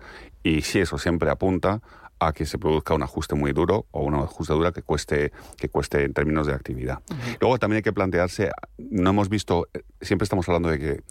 Y 0.44 0.62
si 0.62 0.80
eso 0.80 0.98
siempre 0.98 1.30
apunta 1.30 1.82
a 2.28 2.34
que 2.34 2.46
se 2.46 2.58
produzca 2.58 2.94
un 2.94 3.04
ajuste 3.04 3.36
muy 3.36 3.54
duro 3.54 3.86
o 3.92 4.04
una 4.04 4.20
ajuste 4.20 4.54
dura 4.54 4.72
que 4.72 4.82
cueste, 4.82 5.32
que 5.58 5.70
cueste 5.70 6.04
en 6.04 6.14
términos 6.14 6.48
de 6.48 6.54
actividad. 6.54 7.00
Luego 7.40 7.60
también 7.60 7.78
hay 7.78 7.84
que 7.84 7.94
plantearse, 7.94 8.50
no 8.78 9.10
hemos 9.10 9.30
visto, 9.30 9.68
siempre 10.02 10.24
estamos 10.24 10.48
hablando 10.48 10.70
de 10.70 10.80
que 10.80 11.02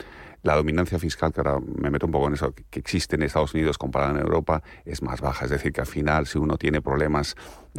la 0.44 0.54
dominancia 0.54 0.98
fiscal, 0.98 1.33
que 1.33 1.40
ahora 1.40 1.59
me 1.59 1.90
meto 1.90 2.07
un 2.07 2.12
poco 2.12 2.28
en 2.28 2.35
eso, 2.35 2.54
que 2.70 2.78
existe 2.78 3.16
en 3.16 3.22
Estados 3.22 3.54
Unidos 3.54 3.78
comparada 3.78 4.12
en 4.12 4.18
Europa, 4.18 4.62
es 4.85 5.02
más 5.02 5.20
baja. 5.22 5.46
Es 5.46 5.50
decir, 5.50 5.72
que 5.72 5.80
al 5.80 5.87
final, 5.87 6.26
si 6.26 6.38
uno 6.38 6.59
tiene 6.59 6.83
problemas, 6.83 7.35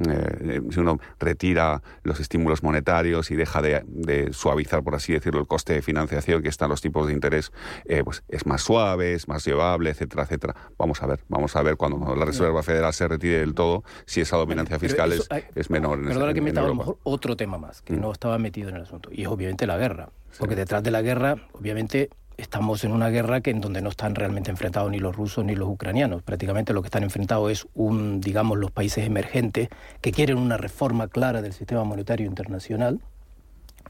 eh, 0.10 0.62
si 0.72 0.80
uno 0.80 1.00
retira 1.20 1.84
los 2.02 2.20
estímulos 2.20 2.64
monetarios 2.64 3.30
y 3.30 3.36
deja 3.36 3.62
de, 3.62 4.30
suavizar, 4.34 4.84
por 4.84 4.96
así 4.96 5.14
decirlo, 5.14 5.40
el 5.40 5.48
coste 5.48 5.74
de 5.74 5.84
financiación 5.84 6.42
que 6.42 6.50
están 6.50 6.70
los 6.70 6.82
tipos 6.82 7.06
de 7.06 7.14
interés, 7.14 7.52
eh, 7.86 8.04
pues 8.04 8.24
es 8.30 8.48
más 8.48 8.64
suave, 8.64 9.14
es 9.14 9.28
más 9.28 9.46
llevable, 9.46 9.92
etcétera, 9.92 10.24
etcétera. 10.24 10.56
Vamos 10.76 11.04
a 11.04 11.06
ver, 11.06 11.20
vamos 11.30 11.56
a 11.56 11.62
ver 11.62 11.78
cuando 11.78 12.16
la 12.16 12.26
Reserva 12.26 12.64
Federal 12.64 12.94
se 12.94 13.08
retire 13.08 13.40
del 13.40 13.54
todo, 13.54 13.84
si 14.08 14.22
esa 14.22 14.38
dominancia 14.38 14.80
fiscal 14.80 15.14
es, 15.14 15.30
es, 15.54 15.70
menor. 15.70 16.00
En 16.00 16.06
perdona 16.06 16.34
que 16.34 16.42
me 16.42 16.50
estaba 16.50 16.66
a 16.66 16.70
lo 16.70 16.76
mejor 16.76 16.98
otro 17.04 17.38
tema 17.38 17.60
más, 17.60 17.84
que 17.84 17.94
mm. 17.94 18.02
no 18.02 18.12
estaba 18.12 18.40
metido 18.40 18.70
en 18.70 18.78
el 18.78 18.82
asunto, 18.82 19.10
y 19.12 19.22
es 19.22 19.28
obviamente 19.28 19.68
la 19.68 19.78
guerra. 19.78 20.10
Porque 20.40 20.56
detrás 20.56 20.84
de 20.84 20.92
la 20.92 21.02
guerra, 21.02 21.38
obviamente, 21.54 22.10
estamos 22.38 22.84
en 22.84 22.92
una 22.92 23.10
guerra 23.10 23.42
que 23.42 23.52
en 23.52 23.62
donde 23.62 23.82
no 23.82 23.90
están 23.90 24.16
realmente 24.16 24.52
enfrentados 24.52 24.92
ni 24.92 25.00
los 25.00 25.16
rusos 25.16 25.44
ni 25.46 25.56
los 25.56 25.70
ucranianos. 25.70 26.24
Prácticamente 26.24 26.74
lo 26.74 26.82
que 26.82 26.88
están 26.88 27.04
enfrentados 27.04 27.52
es 27.52 27.68
un, 27.74 28.22
digamos, 28.22 28.58
los 28.58 28.72
países 28.72 29.06
emergentes 29.06 29.70
que 30.02 30.12
quieren 30.12 30.38
una 30.38 30.58
reforma 30.58 31.08
clara 31.08 31.42
del 31.42 31.54
sistema 31.54 31.84
monetario 31.84 32.26
internacional. 32.26 33.00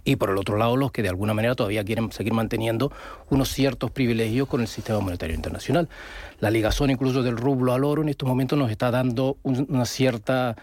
Y 0.08 0.18
por 0.18 0.30
el 0.30 0.38
otro 0.38 0.58
lado, 0.58 0.78
los 0.78 0.92
que 0.92 1.02
de 1.02 1.10
alguna 1.10 1.34
manera 1.34 1.56
todavía 1.56 1.84
quieren 1.84 2.12
seguir 2.12 2.34
manteniendo 2.34 2.92
unos 3.32 3.50
ciertos 3.50 3.90
privilegios 3.90 4.48
con 4.48 4.62
el 4.62 4.68
sistema 4.68 5.00
monetario 5.00 5.36
internacional. 5.36 5.90
La 6.40 6.52
ligazón 6.52 6.92
incluso 6.92 7.24
del 7.24 7.38
rublo 7.38 7.74
al 7.74 7.84
oro 7.84 8.04
en 8.04 8.10
estos 8.10 8.30
momentos 8.30 8.58
nos 8.60 8.70
está 8.70 8.92
dando 8.92 9.38
una 9.42 9.86
cierta 9.86 10.56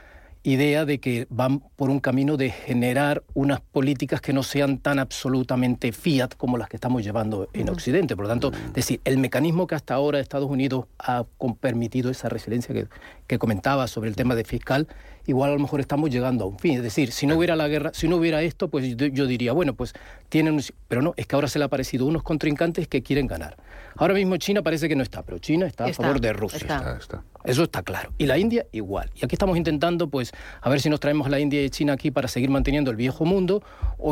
idea 0.45 0.85
de 0.85 0.99
que 0.99 1.27
van 1.31 1.61
por 1.77 1.91
un 1.91 2.01
camino 2.01 2.37
de 2.37 2.51
generar 2.51 3.23
unas 3.35 3.61
políticas 3.61 4.21
que 4.21 4.33
no 4.33 4.43
sean 4.43 4.79
tan 4.79 4.99
absolutamente 4.99 5.93
fiat 5.93 6.35
como 6.37 6.59
las 6.59 6.69
que 6.69 6.77
estamos 6.77 7.05
llevando 7.05 7.49
en 7.53 7.69
Occidente. 7.69 8.17
Por 8.17 8.25
lo 8.25 8.29
tanto, 8.29 8.53
es 8.53 8.73
decir, 8.73 9.01
el 9.05 9.19
mecanismo 9.19 9.67
que 9.67 9.75
hasta 9.75 9.95
ahora 9.95 10.19
Estados 10.19 10.51
Unidos 10.51 10.87
ha 10.99 11.25
permitido 11.61 12.11
esa 12.11 12.29
resiliencia 12.29 12.75
que, 12.75 12.89
que 13.27 13.39
comentaba 13.39 13.87
sobre 13.87 14.09
el 14.09 14.17
tema 14.17 14.35
de 14.35 14.45
fiscal, 14.45 14.89
igual 15.27 15.51
a 15.51 15.55
lo 15.55 15.61
mejor 15.61 15.81
estamos 15.81 16.11
llegando 16.11 16.45
a 16.45 16.49
un 16.49 16.59
fin. 16.59 16.77
Es 16.77 16.83
decir, 16.83 17.13
si 17.13 17.27
no 17.27 17.37
hubiera 17.37 17.57
la 17.57 17.69
guerra, 17.69 17.93
si 17.95 18.09
no 18.09 18.17
hubiera 18.17 18.43
esto, 18.43 18.69
pues 18.69 18.97
yo, 18.97 19.27
diría, 19.27 19.53
bueno, 19.53 19.75
pues 19.75 19.95
tienen... 20.29 20.61
Pero 20.89 21.03
no, 21.03 21.15
es 21.17 21.27
que 21.27 21.37
ahora 21.37 21.49
se 21.49 21.59
le 21.59 21.65
ha 21.65 21.67
aparecido 21.67 22.07
unos 22.07 22.23
contrincantes 22.23 22.89
que 22.89 23.03
quieren 23.03 23.27
ganar. 23.27 23.57
Ahora 23.97 24.15
mismo 24.15 24.37
China 24.39 24.63
parece 24.63 24.89
que 24.89 24.97
no 24.97 25.03
está, 25.03 25.23
pero 25.23 25.39
China 25.39 25.67
está, 25.67 25.85
a 25.85 25.93
favor 25.93 26.21
de 26.21 26.33
Rusia. 26.33 26.59
Eso 27.45 27.65
está 27.65 27.83
claro. 27.83 28.13
Y 28.19 28.27
la 28.27 28.39
India 28.39 28.67
igual. 28.73 29.11
Y 29.15 29.25
aquí 29.25 29.35
estamos 29.35 29.57
intentando, 29.57 30.09
pues, 30.09 30.33
a 30.61 30.71
ver 30.71 30.81
si 30.81 30.89
nos 30.89 31.01
traemos 31.01 31.27
a 31.27 31.31
la 31.31 31.41
India 31.41 31.63
y 31.65 31.71
China 31.71 31.93
aquí 31.93 32.11
para 32.11 32.29
seguir 32.29 32.51
manteniendo 32.51 32.91
el 32.91 32.97
viejo 32.97 33.25
mundo, 33.25 33.63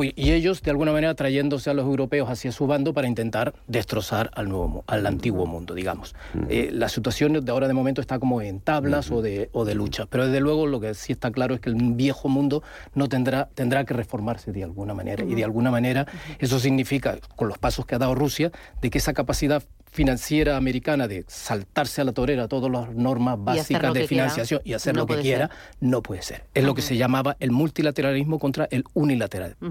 y 0.02 0.30
ellos, 0.30 0.62
de 0.62 0.70
alguna 0.70 0.92
manera, 0.92 1.14
trayéndose 1.14 1.70
a 1.70 1.74
los 1.74 1.84
europeos 1.84 2.28
hacia 2.30 2.52
su 2.52 2.66
bando 2.66 2.94
para 2.94 3.08
intentar 3.08 3.54
destrozar 3.66 4.30
al, 4.34 4.48
nuevo, 4.48 4.84
al 4.86 5.06
antiguo 5.06 5.46
mundo, 5.46 5.74
digamos. 5.74 6.14
Mm. 6.34 6.38
Eh, 6.48 6.70
la 6.72 6.88
situación 6.88 7.44
de 7.44 7.52
ahora 7.52 7.66
de 7.66 7.74
momento 7.74 8.00
está 8.00 8.18
como 8.18 8.40
en 8.40 8.60
tablas 8.60 9.10
o, 9.10 9.22
de, 9.22 9.50
o 9.52 9.64
de 9.64 9.74
lucha, 9.74 10.06
pero 10.06 10.26
desde 10.26 10.40
luego 10.40 10.66
lo 10.66 10.80
que 10.80 10.94
sí 10.94 11.12
está 11.12 11.30
claro 11.30 11.54
es 11.54 11.60
que 11.60 11.70
el 11.70 11.76
viejo 11.76 12.28
mundo 12.28 12.62
no 12.94 13.08
tendrá, 13.08 13.48
tendrá 13.54 13.84
que 13.84 13.94
reformarse 13.94 14.52
de 14.52 14.62
alguna 14.64 14.94
manera, 14.94 15.24
y 15.24 15.34
de 15.34 15.44
alguna 15.44 15.70
manera 15.70 16.06
eso 16.38 16.58
significa, 16.58 17.18
con 17.36 17.48
los 17.48 17.58
pasos 17.58 17.86
que 17.86 17.94
ha 17.94 17.98
dado 17.98 18.14
Rusia, 18.14 18.52
de 18.80 18.90
que 18.90 18.98
esa 18.98 19.12
capacidad 19.12 19.62
financiera 19.90 20.56
americana 20.56 21.08
de 21.08 21.24
saltarse 21.26 22.00
a 22.00 22.04
la 22.04 22.12
torera 22.12 22.48
todas 22.48 22.70
las 22.70 22.94
normas 22.94 23.36
básicas 23.38 23.92
de 23.92 24.06
financiación 24.06 24.60
y 24.64 24.72
hacer 24.72 24.96
lo 24.96 25.06
que 25.06 25.16
quiera, 25.16 25.50
no 25.80 26.02
puede 26.02 26.22
ser. 26.22 26.44
Es 26.54 26.64
lo 26.64 26.74
que 26.74 26.82
se 26.82 26.96
llamaba 26.96 27.36
el 27.40 27.50
multilateralismo 27.50 28.38
contra 28.38 28.68
el 28.70 28.84
unilateralismo. 28.94 29.68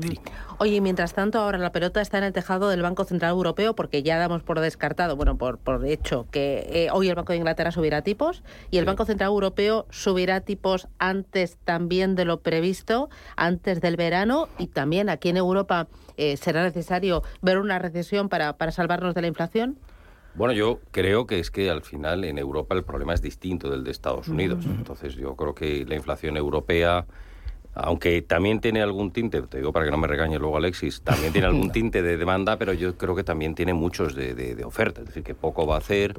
Oye, 0.58 0.82
mientras 0.82 1.14
tanto, 1.14 1.40
ahora 1.40 1.58
la 1.58 1.72
pelota 1.72 2.02
está 2.02 2.18
en 2.18 2.26
el 2.26 2.34
tejado 2.34 2.70
del 2.70 2.82
Banco 2.82 3.06
Central 3.06 3.32
Europeo 3.32 3.76
porque 3.76 4.04
ya 4.04 4.18
damos 4.18 4.44
por 4.44 4.60
descartado, 4.60 5.16
bueno, 5.16 5.38
por, 5.38 5.58
por 5.58 5.86
hecho, 5.86 6.28
que 6.32 6.68
eh, 6.72 6.88
hoy 6.92 7.10
el 7.10 7.16
Banco 7.16 7.32
de 7.32 7.38
Inglaterra 7.38 7.72
subirá 7.72 8.02
tipos 8.02 8.44
y 8.72 8.78
el 8.78 8.86
Banco 8.86 9.06
Central 9.06 9.30
Europeo 9.30 9.88
subirá 9.90 10.42
tipos 10.42 10.88
antes 10.98 11.58
también 11.64 12.16
de 12.16 12.26
lo 12.26 12.42
previsto, 12.42 13.10
antes 13.36 13.82
del 13.82 13.96
verano 13.96 14.50
y 14.58 14.68
también 14.68 15.10
aquí 15.10 15.30
en 15.30 15.38
Europa 15.38 15.88
eh, 16.18 16.36
será 16.38 16.64
necesario 16.64 17.24
ver 17.42 17.58
una 17.60 17.80
recesión 17.80 18.28
para, 18.28 18.58
para 18.58 18.72
salvarnos 18.72 19.16
de 19.16 19.22
la 19.22 19.28
inflación. 19.28 19.78
Bueno, 20.40 20.54
yo 20.54 20.80
creo 20.92 21.28
que 21.28 21.38
es 21.40 21.52
que 21.52 21.70
al 21.70 21.82
final 21.82 22.24
en 22.24 22.38
Europa 22.38 22.74
el 22.74 22.86
problema 22.86 23.14
es 23.14 23.22
distinto 23.22 23.70
del 23.70 23.84
de 23.84 23.92
Estados 23.92 24.30
Unidos. 24.30 24.66
Entonces 24.66 25.16
yo 25.16 25.36
creo 25.36 25.54
que 25.54 25.84
la 25.86 25.96
inflación 25.96 26.38
europea, 26.38 27.06
aunque 27.74 28.22
también 28.22 28.62
tiene 28.62 28.82
algún 28.82 29.12
tinte, 29.12 29.42
te 29.42 29.58
digo 29.58 29.74
para 29.74 29.84
que 29.84 29.92
no 29.92 29.98
me 29.98 30.08
regañe 30.08 30.40
luego 30.40 30.56
Alexis, 30.56 31.02
también 31.02 31.34
tiene 31.34 31.48
algún 31.48 31.72
tinte 31.74 32.02
de 32.02 32.16
demanda, 32.16 32.56
pero 32.56 32.72
yo 32.72 32.98
creo 32.98 33.18
que 33.18 33.26
también 33.26 33.54
tiene 33.54 33.74
muchos 33.74 34.16
de, 34.16 34.34
de, 34.34 34.64
oferta, 34.64 35.02
es 35.02 35.08
decir, 35.08 35.24
que 35.24 35.36
poco 35.36 35.68
va 35.68 35.76
a 35.76 35.80
hacer. 35.80 36.16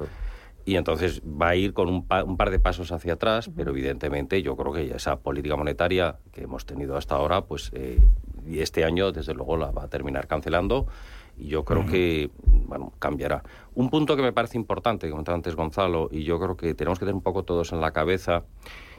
Y 0.65 0.75
entonces 0.75 1.23
va 1.23 1.49
a 1.49 1.55
ir 1.55 1.73
con 1.73 1.89
un, 1.89 2.05
par 2.05 2.51
de 2.51 2.59
pasos 2.59 2.91
hacia 2.91 3.13
atrás, 3.13 3.49
pero 3.55 3.71
evidentemente 3.71 4.43
yo 4.43 4.55
creo 4.55 4.71
que 4.71 4.95
esa 4.95 5.15
política 5.15 5.55
monetaria 5.55 6.17
que 6.31 6.43
hemos 6.43 6.67
tenido 6.67 6.95
hasta 6.95 7.15
ahora, 7.15 7.45
pues 7.45 7.71
eh, 7.73 7.97
este 8.51 8.85
año 8.85 9.11
desde 9.11 9.33
luego 9.33 9.57
la 9.57 9.71
va 9.71 9.85
a 9.85 9.87
terminar 9.87 10.27
cancelando 10.27 10.85
y 11.41 11.47
yo 11.47 11.65
creo 11.65 11.85
que 11.87 12.29
bueno, 12.67 12.93
cambiará. 12.99 13.43
Un 13.73 13.89
punto 13.89 14.15
que 14.15 14.21
me 14.21 14.31
parece 14.31 14.57
importante, 14.57 15.07
que 15.07 15.11
comentaba 15.11 15.35
antes 15.35 15.55
Gonzalo, 15.55 16.07
y 16.11 16.23
yo 16.23 16.39
creo 16.39 16.55
que 16.55 16.73
tenemos 16.75 16.99
que 16.99 17.05
tener 17.05 17.15
un 17.15 17.21
poco 17.21 17.43
todos 17.43 17.73
en 17.73 17.81
la 17.81 17.91
cabeza, 17.91 18.43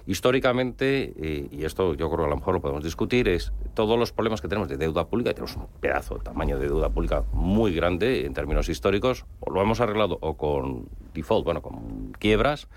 históricamente, 0.07 1.13
eh, 1.17 1.49
y 1.51 1.65
esto 1.65 1.95
yo 1.95 2.09
creo 2.09 2.21
que 2.21 2.27
a 2.27 2.31
lo 2.31 2.37
mejor 2.37 2.55
lo 2.55 2.61
podemos 2.61 2.85
discutir, 2.85 3.29
es 3.29 3.53
todos 3.75 3.99
los 3.99 4.13
problemas 4.13 4.41
que 4.41 4.49
tenemos 4.49 4.69
de 4.69 4.77
deuda 4.77 5.07
pública, 5.07 5.33
tenemos 5.33 5.57
un 5.57 5.67
pedazo 5.81 6.17
de 6.17 6.21
tamaño 6.21 6.59
de 6.59 6.67
deuda 6.67 6.91
pública 6.91 7.25
muy 7.33 7.75
grande 7.75 8.27
en 8.27 8.35
términos 8.35 8.69
históricos, 8.69 9.25
o 9.41 9.51
lo 9.51 9.61
hemos 9.63 9.81
arreglado 9.81 10.19
o 10.21 10.37
con 10.37 10.89
default, 11.15 11.45
bueno, 11.45 11.63
con 11.63 12.13
quiebras, 12.19 12.69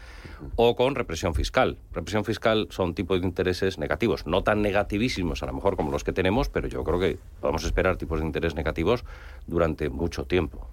o 0.56 0.76
con 0.76 0.96
represión 0.96 1.34
fiscal. 1.34 1.78
Represión 1.94 2.26
fiscal 2.26 2.68
son 2.70 2.94
tipos 2.94 3.22
de 3.22 3.28
intereses 3.28 3.78
negativos, 3.78 4.28
no 4.28 4.44
tan 4.44 4.62
negativísimos 4.62 5.42
a 5.44 5.46
lo 5.48 5.54
mejor 5.54 5.76
como 5.76 5.92
los 5.92 6.04
que 6.04 6.14
tenemos, 6.14 6.50
pero 6.50 6.68
yo 6.68 6.84
creo 6.84 7.00
que 7.00 7.18
podemos 7.40 7.64
esperar 7.64 7.98
tipos 7.98 8.20
de 8.20 8.26
interés 8.26 8.56
negativos 8.56 9.06
durante 9.48 9.90
mucho 9.90 10.26
tiempo 10.26 10.68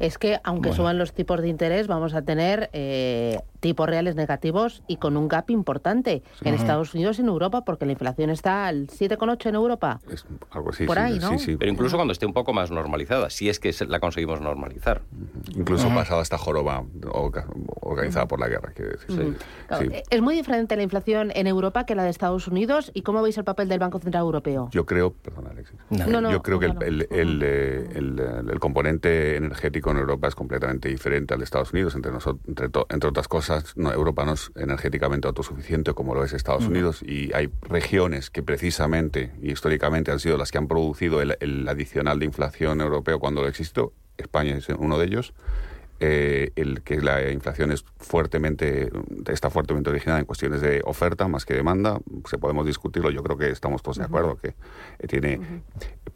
es 0.00 0.18
que 0.18 0.40
aunque 0.44 0.72
suban 0.72 0.98
los 0.98 1.12
tipos 1.12 1.40
de 1.40 1.48
interés, 1.48 1.86
vamos 1.86 2.14
a 2.14 2.22
tener 2.22 2.70
eh, 2.72 3.40
tipos 3.60 3.88
reales 3.88 4.14
negativos 4.14 4.82
y 4.86 4.96
con 4.96 5.16
un 5.16 5.28
gap 5.28 5.50
importante 5.50 6.22
en 6.42 6.54
Estados 6.54 6.94
Unidos 6.94 7.18
y 7.18 7.22
en 7.22 7.28
Europa, 7.28 7.64
porque 7.64 7.86
la 7.86 7.92
inflación 7.92 8.30
está 8.30 8.66
al 8.66 8.88
7,8 8.88 9.46
en 9.48 9.54
Europa. 9.54 10.00
Es 10.10 10.26
algo 10.50 10.70
así, 10.70 10.84
Por 10.84 10.98
ahí, 10.98 11.18
¿no? 11.18 11.30
Pero 11.58 11.70
incluso 11.70 11.96
cuando 11.96 12.12
esté 12.12 12.26
un 12.26 12.34
poco 12.34 12.52
más 12.52 12.70
normalizada, 12.70 13.30
si 13.30 13.48
es 13.48 13.58
que 13.58 13.74
la 13.88 14.00
conseguimos 14.00 14.40
normalizar. 14.40 15.02
Incluso 15.54 15.88
pasada 15.94 16.22
esta 16.22 16.36
joroba, 16.36 16.84
organizada 17.80 18.26
por 18.26 18.40
la 18.40 18.48
guerra. 18.48 18.72
decir. 18.76 19.36
¿Es 20.10 20.20
muy 20.20 20.34
diferente 20.34 20.76
la 20.76 20.82
inflación 20.82 21.32
en 21.34 21.46
Europa 21.46 21.86
que 21.86 21.94
la 21.94 22.04
de 22.04 22.10
Estados 22.10 22.48
Unidos? 22.48 22.90
¿Y 22.94 23.02
cómo 23.02 23.22
veis 23.22 23.38
el 23.38 23.44
papel 23.44 23.68
del 23.68 23.78
Banco 23.78 23.98
Central 23.98 24.22
Europeo? 24.24 24.68
Yo 24.72 24.84
creo, 24.84 25.12
perdón 25.12 25.46
Alexis, 25.46 25.78
yo 25.90 26.42
creo 26.42 26.58
que 26.58 26.66
el, 26.66 27.06
el, 27.10 27.42
el, 27.42 28.20
el, 28.50 28.60
componente 28.60 29.36
energético 29.36 29.63
en 29.66 29.96
Europa 29.96 30.28
es 30.28 30.34
completamente 30.34 30.88
diferente 30.88 31.34
al 31.34 31.40
de 31.40 31.44
Estados 31.44 31.72
Unidos. 31.72 31.94
Entre, 31.94 32.12
nosotros, 32.12 32.42
entre, 32.46 32.66
entre 32.66 33.08
otras 33.08 33.28
cosas, 33.28 33.76
no, 33.76 33.92
Europa 33.92 34.24
no 34.24 34.32
es 34.32 34.50
energéticamente 34.56 35.28
autosuficiente 35.28 35.94
como 35.94 36.14
lo 36.14 36.24
es 36.24 36.32
Estados 36.32 36.66
Unidos 36.66 37.02
y 37.02 37.32
hay 37.34 37.50
regiones 37.62 38.30
que 38.30 38.42
precisamente 38.42 39.32
y 39.40 39.52
históricamente 39.52 40.10
han 40.10 40.20
sido 40.20 40.36
las 40.36 40.50
que 40.50 40.58
han 40.58 40.68
producido 40.68 41.20
el, 41.22 41.68
adicional 41.68 42.18
de 42.18 42.26
inflación 42.26 42.80
europeo 42.80 43.18
cuando 43.18 43.42
lo 43.42 43.48
existió. 43.48 43.92
España 44.16 44.56
es 44.56 44.68
uno 44.68 44.98
de 44.98 45.06
ellos. 45.06 45.34
Eh, 46.00 46.50
el 46.56 46.82
que 46.82 47.00
la 47.00 47.30
inflación 47.30 47.70
es 47.70 47.84
fuertemente 47.98 48.90
está 49.28 49.48
fuertemente 49.48 49.90
originada 49.90 50.18
en 50.18 50.26
cuestiones 50.26 50.60
de 50.60 50.82
oferta 50.84 51.28
más 51.28 51.44
que 51.46 51.54
demanda 51.54 52.00
se 52.28 52.36
podemos 52.36 52.66
discutirlo 52.66 53.10
yo 53.10 53.22
creo 53.22 53.38
que 53.38 53.48
estamos 53.48 53.80
todos 53.80 53.98
de 53.98 54.04
acuerdo 54.04 54.36
que 54.36 54.48
eh, 54.48 55.06
tiene 55.06 55.40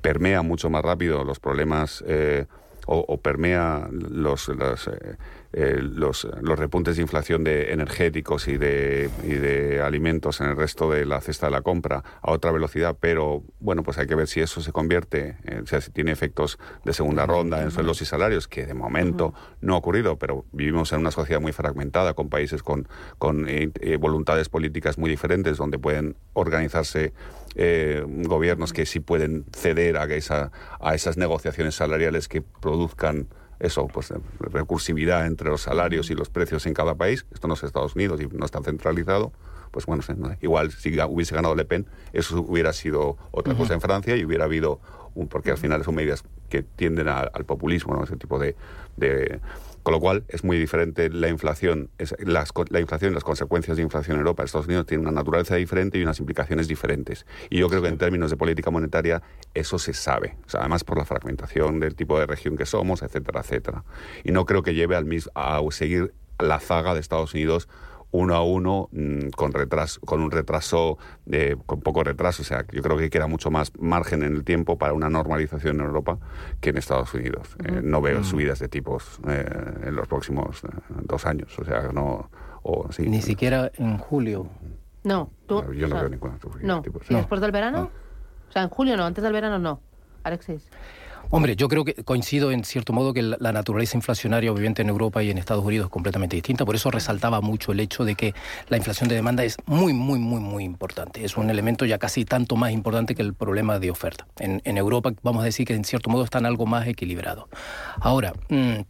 permea 0.00 0.42
mucho 0.42 0.68
más 0.68 0.82
rápido 0.82 1.22
los 1.22 1.38
problemas 1.38 2.02
eh, 2.08 2.46
o, 2.88 3.18
permea 3.18 3.88
los, 3.90 4.48
eh, 4.48 5.16
los, 5.52 6.28
los, 6.42 6.58
repuntes 6.58 6.96
de 6.96 7.02
inflación 7.02 7.42
de 7.42 7.72
energéticos 7.72 8.48
y 8.48 8.58
de, 8.58 9.08
y 9.24 9.32
de 9.32 9.80
alimentos 9.80 10.40
en 10.40 10.48
el 10.48 10.56
resto 10.56 10.90
de 10.90 11.06
la 11.06 11.20
cesta 11.20 11.46
de 11.46 11.52
la 11.52 11.62
compra 11.62 12.04
a 12.20 12.32
otra 12.32 12.52
velocidad, 12.52 12.96
pero 13.00 13.42
bueno, 13.58 13.82
pues 13.82 13.96
hay 13.98 14.06
que 14.06 14.14
ver 14.14 14.28
si 14.28 14.40
eso 14.40 14.60
se 14.60 14.72
convierte, 14.72 15.36
o 15.62 15.66
sea, 15.66 15.80
si 15.80 15.90
tiene 15.90 16.12
efectos 16.12 16.58
de 16.84 16.92
segunda 16.92 17.24
ronda 17.24 17.62
en 17.62 17.70
sueldos 17.70 18.02
y 18.02 18.04
salarios, 18.04 18.46
que 18.46 18.66
de 18.66 18.74
momento 18.74 19.32
no 19.60 19.74
ha 19.74 19.78
ocurrido, 19.78 20.18
pero 20.18 20.44
vivimos 20.52 20.92
en 20.92 21.00
una 21.00 21.10
sociedad 21.10 21.40
muy 21.40 21.52
fragmentada, 21.52 22.14
con 22.14 22.28
países 22.28 22.62
con, 22.62 22.88
con 23.18 23.48
eh, 23.48 23.70
eh, 23.80 23.96
voluntades 23.96 24.48
políticas 24.48 24.98
muy 24.98 25.10
diferentes, 25.10 25.56
donde 25.56 25.78
pueden 25.78 26.16
organizarse 26.34 27.12
eh, 27.54 28.04
gobiernos 28.06 28.72
que 28.72 28.86
sí 28.86 29.00
pueden 29.00 29.44
ceder 29.52 29.96
a, 29.96 30.04
esa, 30.04 30.52
a 30.80 30.94
esas 30.94 31.16
negociaciones 31.16 31.74
salariales 31.74 32.28
que 32.28 32.42
produzcan 32.42 33.28
eso, 33.60 33.88
pues 33.88 34.12
recursividad 34.38 35.26
entre 35.26 35.50
los 35.50 35.62
salarios 35.62 36.10
y 36.10 36.14
los 36.14 36.28
precios 36.28 36.66
en 36.66 36.74
cada 36.74 36.94
país. 36.94 37.26
Esto 37.32 37.48
no 37.48 37.54
es 37.54 37.62
Estados 37.62 37.94
Unidos 37.94 38.20
y 38.20 38.26
no 38.26 38.44
está 38.44 38.60
centralizado. 38.62 39.32
Pues 39.70 39.84
bueno, 39.84 40.02
igual 40.40 40.70
si 40.70 40.98
hubiese 41.00 41.34
ganado 41.34 41.54
Le 41.54 41.64
Pen, 41.64 41.86
eso 42.12 42.40
hubiera 42.40 42.72
sido 42.72 43.18
otra 43.30 43.54
cosa 43.54 43.74
en 43.74 43.80
Francia 43.80 44.16
y 44.16 44.24
hubiera 44.24 44.44
habido, 44.44 44.80
un, 45.14 45.28
porque 45.28 45.50
al 45.50 45.58
final 45.58 45.84
son 45.84 45.94
medidas 45.94 46.24
que 46.48 46.62
tienden 46.62 47.08
al 47.08 47.44
populismo, 47.44 47.94
¿no? 47.94 48.02
ese 48.02 48.16
tipo 48.16 48.38
de, 48.38 48.56
de 48.96 49.40
con 49.82 49.92
lo 49.92 50.00
cual 50.00 50.24
es 50.28 50.44
muy 50.44 50.58
diferente 50.58 51.10
la 51.10 51.28
inflación, 51.28 51.90
la 52.26 52.80
inflación 52.80 53.12
y 53.12 53.14
las 53.14 53.24
consecuencias 53.24 53.76
de 53.76 53.82
inflación 53.82 54.16
en 54.16 54.20
Europa. 54.20 54.44
Estados 54.44 54.66
Unidos 54.66 54.86
tienen 54.86 55.06
una 55.06 55.14
naturaleza 55.14 55.56
diferente 55.56 55.98
y 55.98 56.02
unas 56.02 56.18
implicaciones 56.20 56.68
diferentes. 56.68 57.26
Y 57.50 57.58
yo 57.58 57.68
creo 57.68 57.82
que 57.82 57.88
en 57.88 57.98
términos 57.98 58.30
de 58.30 58.36
política 58.36 58.70
monetaria 58.70 59.22
eso 59.54 59.78
se 59.78 59.94
sabe. 59.94 60.36
además 60.54 60.84
por 60.84 60.98
la 60.98 61.04
fragmentación 61.04 61.80
del 61.80 61.94
tipo 61.94 62.18
de 62.18 62.26
región 62.26 62.56
que 62.56 62.66
somos, 62.66 63.02
etcétera, 63.02 63.40
etcétera. 63.40 63.84
Y 64.24 64.32
no 64.32 64.46
creo 64.46 64.62
que 64.62 64.74
lleve 64.74 64.96
al 64.96 65.04
mismo, 65.04 65.32
a 65.34 65.60
seguir 65.70 66.14
la 66.38 66.60
zaga 66.60 66.94
de 66.94 67.00
Estados 67.00 67.34
Unidos 67.34 67.68
uno 68.10 68.34
a 68.34 68.42
uno 68.42 68.88
mm, 68.92 69.28
con 69.36 69.52
retraso, 69.52 70.00
con 70.00 70.20
un 70.20 70.30
retraso 70.30 70.98
de, 71.26 71.56
con 71.66 71.80
poco 71.80 72.04
retraso. 72.04 72.42
O 72.42 72.44
sea, 72.44 72.64
yo 72.72 72.82
creo 72.82 72.96
que 72.96 73.10
queda 73.10 73.26
mucho 73.26 73.50
más 73.50 73.72
margen 73.78 74.22
en 74.22 74.34
el 74.34 74.44
tiempo 74.44 74.78
para 74.78 74.92
una 74.92 75.10
normalización 75.10 75.76
en 75.76 75.86
Europa 75.86 76.18
que 76.60 76.70
en 76.70 76.78
Estados 76.78 77.12
Unidos. 77.14 77.56
Eh, 77.64 77.80
no 77.82 78.00
veo 78.00 78.24
subidas 78.24 78.58
de 78.58 78.68
tipos 78.68 79.20
eh, 79.28 79.44
en 79.84 79.94
los 79.94 80.08
próximos 80.08 80.64
eh, 80.64 80.68
dos 81.02 81.26
años. 81.26 81.58
O 81.58 81.64
sea, 81.64 81.90
no. 81.92 82.30
O, 82.62 82.88
Ni 82.98 83.22
siquiera 83.22 83.70
en 83.76 83.98
julio. 83.98 84.48
No, 85.04 85.30
yo 85.48 85.88
no 85.88 85.94
veo 85.94 86.08
ninguna 86.08 86.38
subida 86.38 86.76
de 86.76 86.82
tipos. 86.82 87.10
¿Y 87.10 87.14
después 87.14 87.40
del 87.40 87.52
verano? 87.52 87.90
O 88.48 88.52
sea, 88.52 88.62
en 88.62 88.68
julio 88.68 88.96
no, 88.96 89.04
antes 89.04 89.22
del 89.22 89.32
verano 89.32 89.58
no. 89.58 89.80
Alexis. 90.24 90.68
Hombre, 91.30 91.56
yo 91.56 91.68
creo 91.68 91.84
que 91.84 91.92
coincido 91.92 92.52
en 92.52 92.64
cierto 92.64 92.94
modo 92.94 93.12
que 93.12 93.20
la 93.20 93.52
naturaleza 93.52 93.98
inflacionaria 93.98 94.50
obviamente 94.50 94.80
en 94.80 94.88
Europa 94.88 95.22
y 95.22 95.30
en 95.30 95.36
Estados 95.36 95.62
Unidos 95.62 95.86
es 95.86 95.90
completamente 95.90 96.36
distinta, 96.36 96.64
por 96.64 96.74
eso 96.74 96.90
resaltaba 96.90 97.42
mucho 97.42 97.72
el 97.72 97.80
hecho 97.80 98.06
de 98.06 98.14
que 98.14 98.34
la 98.70 98.78
inflación 98.78 99.10
de 99.10 99.16
demanda 99.16 99.44
es 99.44 99.58
muy, 99.66 99.92
muy, 99.92 100.18
muy, 100.18 100.40
muy 100.40 100.64
importante. 100.64 101.22
Es 101.22 101.36
un 101.36 101.50
elemento 101.50 101.84
ya 101.84 101.98
casi 101.98 102.24
tanto 102.24 102.56
más 102.56 102.72
importante 102.72 103.14
que 103.14 103.20
el 103.20 103.34
problema 103.34 103.78
de 103.78 103.90
oferta. 103.90 104.26
En, 104.38 104.78
Europa 104.78 105.12
vamos 105.22 105.42
a 105.42 105.44
decir 105.44 105.66
que 105.66 105.74
en 105.74 105.84
cierto 105.84 106.08
modo 106.08 106.24
están 106.24 106.46
algo 106.46 106.64
más 106.64 106.86
equilibrados. 106.86 107.44
Ahora, 108.00 108.32
mm, 108.48 108.80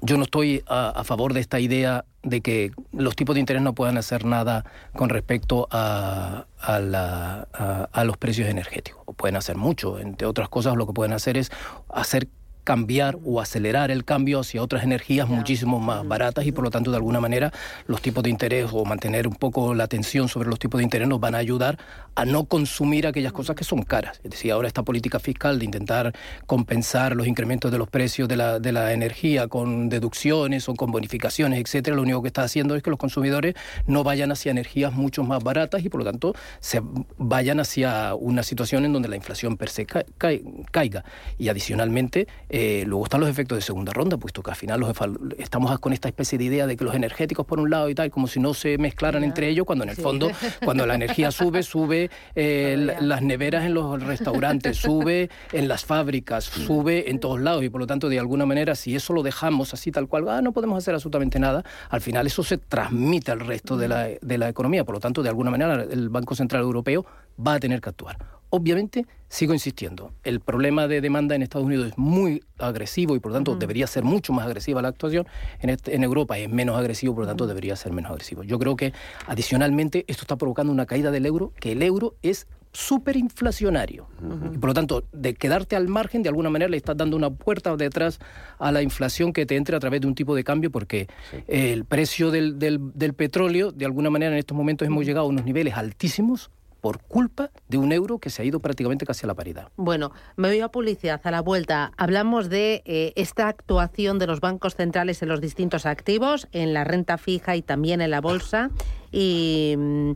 yo 0.00 0.16
no 0.16 0.24
estoy 0.24 0.62
a, 0.66 1.02
favor 1.04 1.34
de 1.34 1.40
esta 1.40 1.60
idea 1.60 2.04
de 2.22 2.40
que 2.40 2.72
los 2.92 3.16
tipos 3.16 3.34
de 3.34 3.40
interés 3.40 3.62
no 3.62 3.74
puedan 3.74 3.96
hacer 3.96 4.24
nada 4.24 4.64
con 4.94 5.08
respecto 5.08 5.68
a, 5.70 6.46
a, 6.60 8.04
los 8.04 8.16
precios 8.16 8.48
energéticos. 8.48 9.02
Pueden 9.16 9.36
hacer 9.36 9.56
mucho. 9.56 9.98
Entre 9.98 10.26
otras 10.26 10.48
cosas, 10.48 10.76
lo 10.76 10.86
que 10.86 10.92
pueden 10.92 11.12
hacer 11.12 11.36
es 11.36 11.50
hacer 11.88 12.28
cambiar 12.68 13.16
o 13.24 13.40
acelerar 13.40 13.90
el 13.90 14.04
cambio 14.04 14.40
hacia 14.40 14.62
otras 14.62 14.84
energías 14.84 15.26
muchísimo 15.26 15.80
más 15.80 16.06
baratas 16.06 16.44
y 16.44 16.52
por 16.52 16.64
lo 16.64 16.70
tanto 16.70 16.90
de 16.90 16.98
alguna 16.98 17.18
manera 17.18 17.50
los 17.86 18.02
tipos 18.02 18.22
de 18.22 18.28
interés 18.28 18.68
o 18.74 18.84
mantener 18.84 19.26
un 19.26 19.36
poco 19.36 19.72
la 19.72 19.84
atención 19.84 20.28
sobre 20.28 20.50
los 20.50 20.58
tipos 20.58 20.76
de 20.76 20.84
interés 20.84 21.08
nos 21.08 21.18
van 21.18 21.34
a 21.34 21.38
ayudar 21.38 21.78
a 22.14 22.26
no 22.26 22.44
consumir 22.44 23.06
aquellas 23.06 23.32
cosas 23.32 23.56
que 23.56 23.64
son 23.64 23.84
caras. 23.84 24.20
Es 24.22 24.32
decir, 24.32 24.52
ahora 24.52 24.68
esta 24.68 24.82
política 24.82 25.18
fiscal 25.18 25.58
de 25.58 25.64
intentar 25.64 26.12
compensar 26.44 27.16
los 27.16 27.26
incrementos 27.26 27.72
de 27.72 27.78
los 27.78 27.88
precios 27.88 28.28
de 28.28 28.36
la, 28.36 28.58
de 28.58 28.72
la 28.72 28.92
energía 28.92 29.48
con 29.48 29.88
deducciones 29.88 30.68
o 30.68 30.74
con 30.74 30.90
bonificaciones, 30.90 31.60
etcétera, 31.60 31.96
lo 31.96 32.02
único 32.02 32.20
que 32.20 32.28
está 32.28 32.42
haciendo 32.42 32.76
es 32.76 32.82
que 32.82 32.90
los 32.90 32.98
consumidores 32.98 33.54
no 33.86 34.04
vayan 34.04 34.30
hacia 34.30 34.50
energías 34.50 34.92
mucho 34.92 35.22
más 35.22 35.42
baratas 35.42 35.82
y 35.86 35.88
por 35.88 36.00
lo 36.00 36.04
tanto 36.04 36.34
se 36.60 36.82
vayan 37.16 37.60
hacia 37.60 38.14
una 38.14 38.42
situación 38.42 38.84
en 38.84 38.92
donde 38.92 39.08
la 39.08 39.16
inflación 39.16 39.56
per 39.56 39.70
se 39.70 39.86
caiga. 39.86 41.04
Y 41.38 41.48
adicionalmente, 41.48 42.26
eh, 42.50 42.57
luego 42.86 43.04
están 43.04 43.20
los 43.20 43.28
efectos 43.28 43.58
de 43.58 43.62
segunda 43.62 43.92
ronda, 43.92 44.16
puesto 44.16 44.42
que 44.42 44.50
al 44.50 44.56
final 44.56 44.80
los 44.80 44.92
estamos 45.38 45.78
con 45.80 45.92
esta 45.92 46.08
especie 46.08 46.38
de 46.38 46.44
idea 46.44 46.66
de 46.66 46.76
que 46.76 46.84
los 46.84 46.94
energéticos 46.94 47.46
por 47.46 47.60
un 47.60 47.70
lado 47.70 47.88
y 47.88 47.94
tal, 47.94 48.10
como 48.10 48.26
si 48.26 48.40
no 48.40 48.54
se 48.54 48.78
mezclaran 48.78 49.24
entre 49.24 49.48
ellos, 49.48 49.66
cuando 49.66 49.84
en 49.84 49.90
el 49.90 49.96
fondo, 49.96 50.30
cuando 50.64 50.86
la 50.86 50.94
energía 50.94 51.30
sube, 51.30 51.62
sube 51.62 52.10
eh, 52.34 52.96
las 53.00 53.22
neveras 53.22 53.64
en 53.64 53.74
los 53.74 54.02
restaurantes, 54.02 54.76
sube 54.78 55.30
en 55.52 55.68
las 55.68 55.84
fábricas, 55.84 56.44
sube 56.44 57.10
en 57.10 57.20
todos 57.20 57.40
lados 57.40 57.62
y 57.64 57.68
por 57.68 57.80
lo 57.80 57.86
tanto 57.86 58.08
de 58.08 58.18
alguna 58.18 58.46
manera 58.46 58.74
si 58.74 58.94
eso 58.96 59.12
lo 59.12 59.22
dejamos 59.22 59.74
así 59.74 59.92
tal 59.92 60.08
cual, 60.08 60.28
ah, 60.28 60.42
no 60.42 60.52
podemos 60.52 60.78
hacer 60.78 60.94
absolutamente 60.94 61.38
nada, 61.38 61.64
al 61.90 62.00
final 62.00 62.26
eso 62.26 62.42
se 62.42 62.58
transmite 62.58 63.32
al 63.32 63.40
resto 63.40 63.76
de 63.76 63.88
la, 63.88 64.08
de 64.20 64.38
la 64.38 64.48
economía, 64.48 64.84
por 64.84 64.94
lo 64.94 65.00
tanto 65.00 65.22
de 65.22 65.28
alguna 65.28 65.50
manera 65.50 65.82
el 65.82 66.08
Banco 66.08 66.34
Central 66.34 66.62
Europeo 66.62 67.04
va 67.44 67.54
a 67.54 67.60
tener 67.60 67.80
que 67.80 67.90
actuar. 67.90 68.37
Obviamente, 68.50 69.06
sigo 69.28 69.52
insistiendo, 69.52 70.12
el 70.24 70.40
problema 70.40 70.88
de 70.88 71.00
demanda 71.00 71.34
en 71.34 71.42
Estados 71.42 71.66
Unidos 71.66 71.88
es 71.88 71.98
muy 71.98 72.42
agresivo 72.58 73.14
y 73.14 73.20
por 73.20 73.32
lo 73.32 73.36
tanto 73.36 73.56
debería 73.56 73.86
ser 73.86 74.04
mucho 74.04 74.32
más 74.32 74.46
agresiva 74.46 74.80
la 74.80 74.88
actuación. 74.88 75.26
En, 75.60 75.70
este, 75.70 75.94
en 75.94 76.02
Europa 76.02 76.38
es 76.38 76.48
menos 76.48 76.78
agresivo, 76.78 77.14
por 77.14 77.24
lo 77.24 77.28
tanto 77.28 77.46
debería 77.46 77.76
ser 77.76 77.92
menos 77.92 78.10
agresivo. 78.10 78.42
Yo 78.42 78.58
creo 78.58 78.76
que 78.76 78.92
adicionalmente 79.26 80.04
esto 80.08 80.22
está 80.22 80.36
provocando 80.36 80.72
una 80.72 80.86
caída 80.86 81.10
del 81.10 81.26
euro, 81.26 81.52
que 81.60 81.72
el 81.72 81.82
euro 81.82 82.14
es 82.22 82.46
superinflacionario. 82.72 84.06
Y 84.52 84.58
por 84.58 84.70
lo 84.70 84.74
tanto, 84.74 85.04
de 85.12 85.34
quedarte 85.34 85.74
al 85.74 85.88
margen, 85.88 86.22
de 86.22 86.28
alguna 86.28 86.50
manera 86.50 86.70
le 86.70 86.76
estás 86.76 86.96
dando 86.96 87.16
una 87.16 87.30
puerta 87.30 87.76
detrás 87.76 88.18
a 88.58 88.72
la 88.72 88.82
inflación 88.82 89.32
que 89.32 89.46
te 89.46 89.56
entre 89.56 89.76
a 89.76 89.80
través 89.80 90.00
de 90.00 90.06
un 90.06 90.14
tipo 90.14 90.34
de 90.34 90.44
cambio, 90.44 90.70
porque 90.70 91.08
el 91.46 91.84
precio 91.84 92.30
del, 92.30 92.58
del, 92.58 92.92
del, 92.94 93.14
petróleo, 93.14 93.72
de 93.72 93.84
alguna 93.84 94.10
manera 94.10 94.32
en 94.32 94.38
estos 94.38 94.56
momentos 94.56 94.86
hemos 94.86 95.04
llegado 95.04 95.26
a 95.26 95.28
unos 95.28 95.44
niveles 95.44 95.74
altísimos, 95.74 96.50
por 96.80 97.00
culpa 97.00 97.50
de 97.68 97.78
un 97.78 97.92
euro 97.92 98.18
que 98.18 98.30
se 98.30 98.42
ha 98.42 98.44
ido 98.44 98.60
prácticamente 98.60 99.06
casi 99.06 99.24
a 99.24 99.28
la 99.28 99.34
paridad. 99.34 99.68
Bueno, 99.76 100.12
me 100.36 100.48
voy 100.48 100.60
a 100.60 100.68
publicidad. 100.68 101.20
A 101.24 101.30
la 101.30 101.40
vuelta 101.40 101.92
hablamos 101.96 102.48
de 102.48 102.82
eh, 102.84 103.12
esta 103.16 103.48
actuación 103.48 104.18
de 104.18 104.26
los 104.26 104.40
bancos 104.40 104.74
centrales 104.74 105.22
en 105.22 105.28
los 105.28 105.40
distintos 105.40 105.86
activos, 105.86 106.48
en 106.52 106.74
la 106.74 106.84
renta 106.84 107.18
fija 107.18 107.56
y 107.56 107.62
también 107.62 108.00
en 108.00 108.10
la 108.10 108.20
bolsa. 108.20 108.70
Y. 109.12 109.74
Mm, 109.76 110.12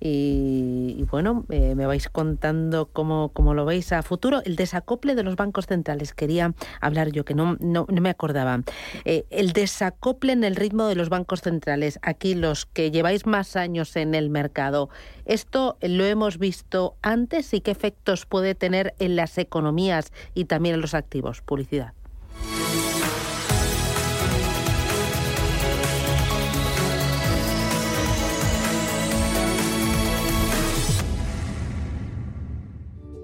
y, 0.00 1.04
bueno, 1.10 1.44
eh, 1.48 1.74
me 1.74 1.86
vais 1.86 2.08
contando 2.08 2.86
cómo, 2.86 3.30
cómo, 3.32 3.54
lo 3.54 3.64
veis 3.64 3.92
a 3.92 4.02
futuro. 4.02 4.42
El 4.44 4.56
desacople 4.56 5.14
de 5.14 5.22
los 5.22 5.36
bancos 5.36 5.66
centrales, 5.66 6.14
quería 6.14 6.54
hablar 6.80 7.10
yo, 7.10 7.24
que 7.24 7.34
no, 7.34 7.56
no, 7.60 7.86
me 7.88 8.10
acordaba. 8.10 8.62
Eh, 9.04 9.26
el 9.30 9.52
desacople 9.52 10.32
en 10.32 10.44
el 10.44 10.56
ritmo 10.56 10.86
de 10.86 10.94
los 10.94 11.08
bancos 11.08 11.42
centrales, 11.42 11.98
aquí 12.02 12.34
los 12.34 12.66
que 12.66 12.90
lleváis 12.90 13.26
más 13.26 13.56
años 13.56 13.96
en 13.96 14.14
el 14.14 14.30
mercado, 14.30 14.88
¿esto 15.24 15.76
lo 15.82 16.04
hemos 16.04 16.38
visto 16.38 16.96
antes 17.02 17.52
y 17.52 17.60
qué 17.60 17.72
efectos 17.72 18.26
puede 18.26 18.54
tener 18.54 18.94
en 18.98 19.16
las 19.16 19.36
economías 19.38 20.12
y 20.34 20.44
también 20.44 20.76
en 20.76 20.80
los 20.80 20.94
activos? 20.94 21.42
Publicidad. 21.42 21.97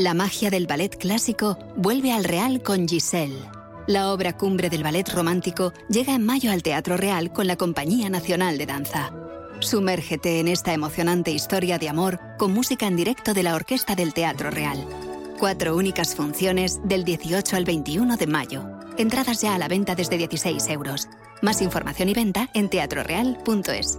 La 0.00 0.14
magia 0.14 0.48
del 0.48 0.66
ballet 0.66 0.96
clásico 0.96 1.58
vuelve 1.76 2.10
al 2.10 2.24
Real 2.24 2.62
con 2.62 2.88
Giselle. 2.88 3.36
La 3.86 4.14
obra 4.14 4.34
cumbre 4.34 4.70
del 4.70 4.82
ballet 4.82 5.06
romántico 5.06 5.74
llega 5.90 6.14
en 6.14 6.24
mayo 6.24 6.50
al 6.52 6.62
Teatro 6.62 6.96
Real 6.96 7.34
con 7.34 7.46
la 7.46 7.56
Compañía 7.56 8.08
Nacional 8.08 8.56
de 8.56 8.64
Danza. 8.64 9.12
Sumérgete 9.58 10.40
en 10.40 10.48
esta 10.48 10.72
emocionante 10.72 11.32
historia 11.32 11.78
de 11.78 11.90
amor 11.90 12.18
con 12.38 12.50
música 12.54 12.86
en 12.86 12.96
directo 12.96 13.34
de 13.34 13.42
la 13.42 13.54
Orquesta 13.54 13.94
del 13.94 14.14
Teatro 14.14 14.50
Real. 14.50 14.86
Cuatro 15.38 15.76
únicas 15.76 16.14
funciones 16.14 16.80
del 16.82 17.04
18 17.04 17.56
al 17.56 17.66
21 17.66 18.16
de 18.16 18.26
mayo. 18.26 18.64
Entradas 18.96 19.42
ya 19.42 19.54
a 19.54 19.58
la 19.58 19.68
venta 19.68 19.96
desde 19.96 20.16
16 20.16 20.66
euros. 20.68 21.10
Más 21.42 21.60
información 21.60 22.08
y 22.08 22.14
venta 22.14 22.48
en 22.54 22.70
teatroreal.es. 22.70 23.98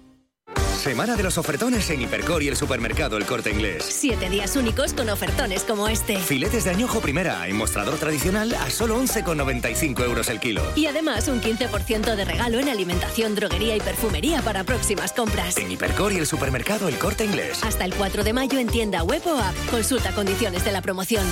Semana 0.81 1.15
de 1.15 1.21
los 1.21 1.37
ofertones 1.37 1.87
en 1.91 2.01
Hipercor 2.01 2.41
y 2.41 2.47
el 2.47 2.55
supermercado 2.55 3.15
El 3.15 3.27
Corte 3.27 3.51
Inglés. 3.51 3.85
Siete 3.87 4.31
días 4.31 4.55
únicos 4.55 4.95
con 4.95 5.11
ofertones 5.11 5.63
como 5.63 5.87
este. 5.87 6.17
Filetes 6.17 6.63
de 6.63 6.71
añojo 6.71 7.01
primera 7.01 7.47
en 7.47 7.55
mostrador 7.55 7.99
tradicional 7.99 8.51
a 8.55 8.67
solo 8.71 8.99
11,95 8.99 10.03
euros 10.03 10.27
el 10.29 10.39
kilo. 10.39 10.63
Y 10.75 10.87
además 10.87 11.27
un 11.27 11.39
15% 11.39 12.15
de 12.15 12.25
regalo 12.25 12.57
en 12.57 12.67
alimentación, 12.67 13.35
droguería 13.35 13.75
y 13.75 13.79
perfumería 13.79 14.41
para 14.41 14.63
próximas 14.63 15.13
compras. 15.13 15.55
En 15.57 15.71
Hipercor 15.71 16.13
y 16.13 16.17
el 16.17 16.25
supermercado 16.25 16.87
El 16.87 16.97
Corte 16.97 17.25
Inglés. 17.25 17.63
Hasta 17.63 17.85
el 17.85 17.93
4 17.93 18.23
de 18.23 18.33
mayo 18.33 18.57
en 18.57 18.65
tienda 18.65 19.03
web 19.03 19.21
o 19.27 19.37
app. 19.37 19.53
Consulta 19.69 20.11
condiciones 20.13 20.65
de 20.65 20.71
la 20.71 20.81
promoción. 20.81 21.27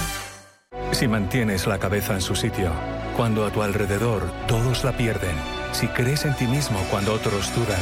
Si 0.91 1.07
mantienes 1.07 1.65
la 1.65 1.79
cabeza 1.79 2.13
en 2.13 2.21
su 2.21 2.35
sitio, 2.35 2.71
cuando 3.17 3.47
a 3.47 3.51
tu 3.51 3.63
alrededor 3.63 4.31
todos 4.47 4.83
la 4.83 4.95
pierden, 4.95 5.35
si 5.71 5.87
crees 5.87 6.25
en 6.25 6.35
ti 6.35 6.45
mismo 6.45 6.79
cuando 6.91 7.13
otros 7.13 7.51
dudan, 7.55 7.81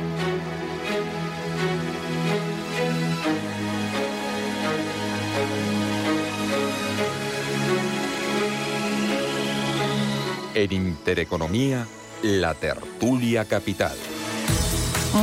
En 10.61 10.73
Intereconomía, 10.73 11.87
la 12.21 12.53
tertulia 12.53 13.45
capital. 13.45 13.97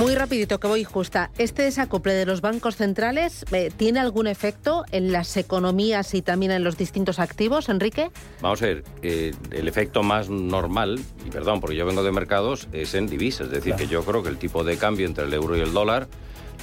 Muy 0.01 0.16
rapidito, 0.16 0.59
que 0.59 0.66
voy 0.66 0.83
justa. 0.83 1.31
¿Este 1.38 1.62
desacople 1.62 2.12
de 2.12 2.27
los 2.27 2.40
bancos 2.40 2.74
centrales 2.74 3.44
eh, 3.53 3.70
tiene 3.77 4.01
algún 4.01 4.27
efecto 4.27 4.85
en 4.90 5.12
las 5.12 5.37
economías 5.37 6.12
y 6.14 6.22
también 6.22 6.51
en 6.51 6.64
los 6.64 6.77
distintos 6.77 7.20
activos, 7.20 7.68
Enrique? 7.68 8.11
Vamos 8.40 8.61
a 8.62 8.66
ver, 8.66 8.85
eh, 9.03 9.33
el 9.53 9.68
efecto 9.68 10.03
más 10.03 10.29
normal, 10.29 10.98
y 11.24 11.31
perdón, 11.31 11.61
porque 11.61 11.77
yo 11.77 11.87
vengo 11.87 12.03
de 12.03 12.11
mercados, 12.11 12.66
es 12.72 12.94
en 12.94 13.07
divisas. 13.07 13.46
Es 13.46 13.53
decir, 13.53 13.77
que 13.77 13.87
yo 13.87 14.03
creo 14.05 14.24
que 14.24 14.31
el 14.31 14.38
tipo 14.38 14.64
de 14.64 14.77
cambio 14.77 15.07
entre 15.07 15.27
el 15.27 15.33
euro 15.35 15.57
y 15.57 15.61
el 15.61 15.72
dólar, 15.72 16.09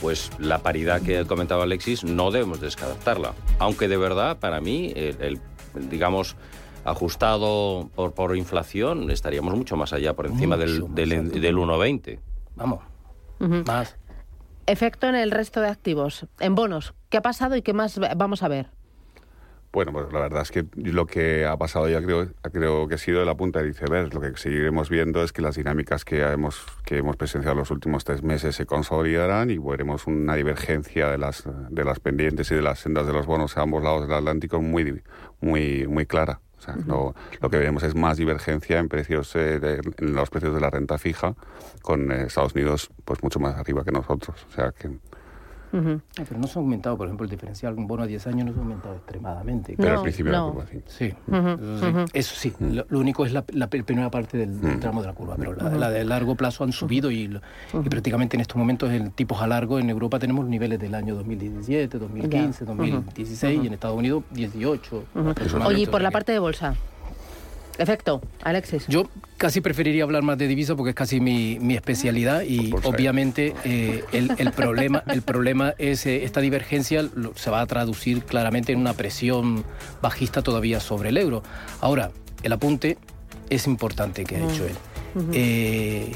pues 0.01 0.31
la 0.37 0.61
paridad 0.61 1.01
que 1.01 1.23
comentaba 1.25 1.63
Alexis, 1.63 2.03
no 2.03 2.29
debemos 2.29 2.59
descartarla. 2.59 3.35
Aunque 3.57 3.87
de 3.87 3.95
verdad, 3.95 4.37
para 4.37 4.59
mí, 4.59 4.91
el 4.93 5.39
digamos, 5.75 6.35
ajustado 6.85 7.89
por, 7.95 8.13
por 8.13 8.37
inflación, 8.37 9.09
estaríamos 9.11 9.55
mucho 9.55 9.75
más 9.75 9.91
allá, 9.91 10.13
por 10.13 10.27
encima 10.27 10.55
del, 10.55 10.93
del, 10.93 11.31
del 11.31 11.57
1,20. 11.57 12.19
Vamos, 12.55 12.79
más. 13.39 13.97
Efecto 14.67 15.07
en 15.07 15.15
el 15.15 15.31
resto 15.31 15.61
de 15.61 15.67
activos, 15.67 16.27
en 16.39 16.55
bonos. 16.55 16.93
¿Qué 17.09 17.17
ha 17.17 17.21
pasado 17.21 17.55
y 17.55 17.61
qué 17.61 17.73
más 17.73 17.99
vamos 18.15 18.43
a 18.43 18.47
ver? 18.47 18.69
Bueno, 19.73 19.91
pues 19.91 20.05
la 20.13 20.21
verdad 20.21 20.41
es 20.41 20.51
que 20.51 20.65
lo 20.75 21.05
que 21.05 21.45
ha 21.45 21.57
pasado 21.57 21.89
ya 21.89 22.01
creo, 22.01 22.29
creo 22.53 22.87
que 22.87 22.95
ha 22.95 22.97
sido 22.97 23.25
la 23.25 23.35
punta 23.35 23.59
del 23.59 23.71
iceberg. 23.71 24.13
Lo 24.13 24.21
que 24.21 24.37
seguiremos 24.37 24.89
viendo 24.89 25.21
es 25.21 25.33
que 25.33 25.41
las 25.41 25.55
dinámicas 25.55 26.05
que 26.05 26.21
hemos, 26.21 26.65
que 26.85 26.97
hemos 26.97 27.17
presenciado 27.17 27.57
los 27.57 27.71
últimos 27.71 28.05
tres 28.05 28.23
meses 28.23 28.55
se 28.55 28.65
consolidarán 28.65 29.51
y 29.51 29.57
veremos 29.57 30.07
una 30.07 30.35
divergencia 30.35 31.09
de 31.09 31.17
las, 31.17 31.43
de 31.69 31.83
las 31.83 31.99
pendientes 31.99 32.49
y 32.51 32.55
de 32.55 32.61
las 32.61 32.79
sendas 32.79 33.05
de 33.05 33.11
los 33.11 33.25
bonos 33.25 33.57
a 33.57 33.63
ambos 33.63 33.83
lados 33.83 34.07
del 34.07 34.13
Atlántico 34.13 34.61
muy, 34.61 35.03
muy, 35.41 35.85
muy 35.87 36.05
clara 36.05 36.39
lo, 36.87 37.13
que 37.49 37.57
veremos 37.57 37.83
es 37.83 37.95
más 37.95 38.17
divergencia 38.17 38.79
en 38.79 38.87
precios 38.87 39.35
eh, 39.35 39.81
en 39.97 40.13
los 40.13 40.29
precios 40.29 40.53
de 40.53 40.61
la 40.61 40.69
renta 40.69 40.97
fija, 40.97 41.35
con 41.81 42.11
eh, 42.11 42.23
Estados 42.27 42.53
Unidos 42.53 42.89
pues 43.03 43.21
mucho 43.23 43.39
más 43.39 43.55
arriba 43.55 43.83
que 43.83 43.91
nosotros. 43.91 44.45
O 44.49 44.53
sea 44.53 44.71
que 44.71 44.89
Pero 45.71 46.39
no 46.39 46.47
se 46.47 46.59
ha 46.59 46.61
aumentado, 46.61 46.97
por 46.97 47.07
ejemplo, 47.07 47.25
el 47.25 47.29
diferencial 47.29 47.75
un 47.75 47.87
bono 47.87 48.03
a 48.03 48.07
10 48.07 48.27
años 48.27 48.47
no 48.47 48.53
se 48.53 48.59
ha 48.59 48.61
aumentado 48.61 48.95
extremadamente. 48.95 49.75
Pero 49.77 49.97
al 49.97 50.01
principio 50.01 50.31
de 50.31 50.37
la 50.37 50.43
curva, 50.43 50.65
sí. 50.67 50.81
Sí, 50.87 51.13
eso 52.13 52.35
sí. 52.35 52.53
Lo, 52.59 52.99
único 52.99 53.25
es 53.25 53.33
la, 53.33 53.43
primera 53.43 54.09
parte 54.09 54.37
del, 54.37 54.79
tramo 54.79 55.01
de 55.01 55.07
la 55.07 55.13
curva, 55.13 55.35
pero 55.37 55.53
la, 55.53 55.89
de 55.89 56.05
largo 56.05 56.35
plazo 56.35 56.63
han 56.63 56.71
subido 56.71 57.11
y, 57.11 57.39
prácticamente 57.89 58.37
en 58.37 58.41
estos 58.41 58.57
momentos 58.57 58.91
en 58.91 59.11
tipos 59.11 59.41
a 59.41 59.47
largo. 59.47 59.79
En 59.79 59.89
Europa 59.89 60.19
tenemos 60.19 60.45
niveles 60.45 60.79
del 60.79 60.95
año 60.95 61.15
2017, 61.15 61.97
2015, 61.97 62.65
2016 62.65 63.63
y 63.63 63.67
en 63.67 63.73
Estados 63.73 63.97
Unidos 63.97 64.23
18. 64.31 65.03
Oye, 65.65 65.81
y 65.81 65.85
por 65.85 66.01
la 66.01 66.11
parte 66.11 66.31
de 66.31 66.39
bolsa. 66.39 66.75
Efecto, 67.77 68.21
Alexis. 68.41 68.87
Yo 68.87 69.09
casi 69.37 69.61
preferiría 69.61 70.03
hablar 70.03 70.23
más 70.23 70.37
de 70.37 70.47
divisa 70.47 70.75
porque 70.75 70.91
es 70.91 70.95
casi 70.95 71.19
mi, 71.19 71.59
mi 71.59 71.75
especialidad 71.75 72.41
y 72.43 72.73
obviamente 72.83 73.53
eh, 73.65 74.03
el, 74.11 74.31
el, 74.37 74.51
problema, 74.51 75.03
el 75.07 75.21
problema 75.21 75.73
es 75.77 76.05
eh, 76.05 76.23
esta 76.23 76.39
divergencia 76.39 77.07
se 77.35 77.51
va 77.51 77.61
a 77.61 77.65
traducir 77.65 78.23
claramente 78.23 78.71
en 78.71 78.79
una 78.79 78.93
presión 78.93 79.65
bajista 80.01 80.41
todavía 80.41 80.79
sobre 80.79 81.09
el 81.09 81.17
euro. 81.17 81.43
Ahora, 81.81 82.11
el 82.43 82.53
apunte 82.53 82.97
es 83.49 83.67
importante 83.67 84.23
que 84.23 84.37
ha 84.37 84.39
hecho 84.39 84.63
mm. 84.63 84.67
él. 84.67 84.75
Eh, 85.33 86.11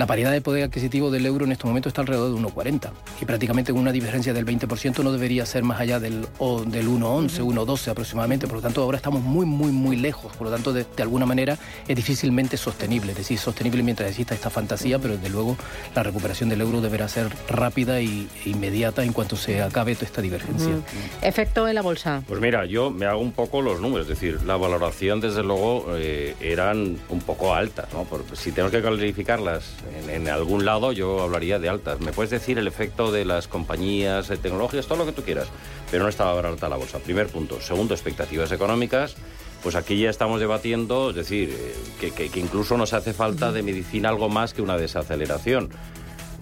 la 0.00 0.06
paridad 0.06 0.32
de 0.32 0.40
poder 0.40 0.64
adquisitivo 0.64 1.10
del 1.10 1.26
euro 1.26 1.44
en 1.44 1.52
este 1.52 1.66
momento 1.66 1.90
está 1.90 2.00
alrededor 2.00 2.34
de 2.34 2.40
1,40 2.40 2.90
y 3.20 3.26
prácticamente 3.26 3.70
una 3.70 3.92
diferencia 3.92 4.32
del 4.32 4.46
20% 4.46 5.04
no 5.04 5.12
debería 5.12 5.44
ser 5.44 5.62
más 5.62 5.78
allá 5.78 6.00
del, 6.00 6.22
del 6.22 6.88
1,11, 6.88 7.28
1,12 7.44 7.88
aproximadamente. 7.88 8.46
Por 8.46 8.56
lo 8.56 8.62
tanto, 8.62 8.82
ahora 8.82 8.96
estamos 8.96 9.22
muy, 9.22 9.44
muy, 9.44 9.70
muy 9.72 9.96
lejos. 9.96 10.34
Por 10.38 10.46
lo 10.46 10.54
tanto, 10.54 10.72
de, 10.72 10.86
alguna 11.02 11.26
manera 11.26 11.58
es 11.86 11.94
difícilmente 11.94 12.56
sostenible. 12.56 13.12
Es 13.12 13.18
decir, 13.18 13.38
sostenible 13.38 13.82
mientras 13.82 14.08
exista 14.08 14.34
esta 14.34 14.48
fantasía, 14.48 14.98
pero 14.98 15.16
desde 15.16 15.28
luego 15.28 15.58
la 15.94 16.02
recuperación 16.02 16.48
del 16.48 16.62
euro 16.62 16.80
deberá 16.80 17.06
ser 17.06 17.28
rápida 17.50 18.00
e 18.00 18.26
inmediata 18.46 19.04
en 19.04 19.12
cuanto 19.12 19.36
se 19.36 19.60
acabe 19.60 19.96
toda 19.96 20.06
esta 20.06 20.22
divergencia. 20.22 20.76
Efecto 21.20 21.68
en 21.68 21.74
la 21.74 21.82
bolsa. 21.82 22.22
Pues 22.26 22.40
mira, 22.40 22.64
yo 22.64 22.90
me 22.90 23.04
hago 23.04 23.20
un 23.20 23.32
poco 23.32 23.60
los 23.60 23.82
números. 23.82 24.08
Es 24.08 24.18
decir, 24.18 24.40
la 24.44 24.56
valoración, 24.56 25.20
desde 25.20 25.42
luego, 25.42 25.88
eh, 25.90 26.36
eran 26.40 26.96
un 27.10 27.20
poco 27.20 27.54
altas. 27.54 27.92
¿no? 27.92 28.04
Porque 28.04 28.34
si 28.34 28.50
tenemos 28.50 28.72
que 28.72 28.80
calificarlas 28.80 29.74
en, 30.08 30.28
algún 30.28 30.64
lado, 30.64 30.92
yo 30.92 31.22
hablaría 31.22 31.58
de 31.58 31.68
altas. 31.68 32.00
¿Me 32.00 32.12
puedes 32.12 32.30
decir 32.30 32.58
el 32.58 32.66
efecto 32.66 33.12
de 33.12 33.24
las 33.24 33.48
compañías 33.48 34.28
tecnológicas? 34.28 34.86
Todo 34.86 34.98
lo 34.98 35.06
que 35.06 35.12
tú 35.12 35.22
quieras. 35.22 35.48
Pero 35.90 36.04
no 36.04 36.08
estaba 36.08 36.34
barata 36.34 36.68
la 36.68 36.76
bolsa. 36.76 36.98
Primer 36.98 37.28
punto. 37.28 37.60
Segundo, 37.60 37.94
expectativas 37.94 38.52
económicas. 38.52 39.16
Pues 39.62 39.74
aquí 39.74 40.00
ya 40.00 40.08
estamos 40.08 40.40
debatiendo, 40.40 41.10
es 41.10 41.16
decir, 41.16 41.50
eh, 41.50 41.74
que, 42.00 42.30
que 42.30 42.40
incluso 42.40 42.78
nos 42.78 42.94
hace 42.94 43.12
falta 43.12 43.52
de 43.52 43.62
medicina 43.62 44.08
algo 44.08 44.30
más 44.30 44.54
que 44.54 44.62
una 44.62 44.78
desaceleración. 44.78 45.70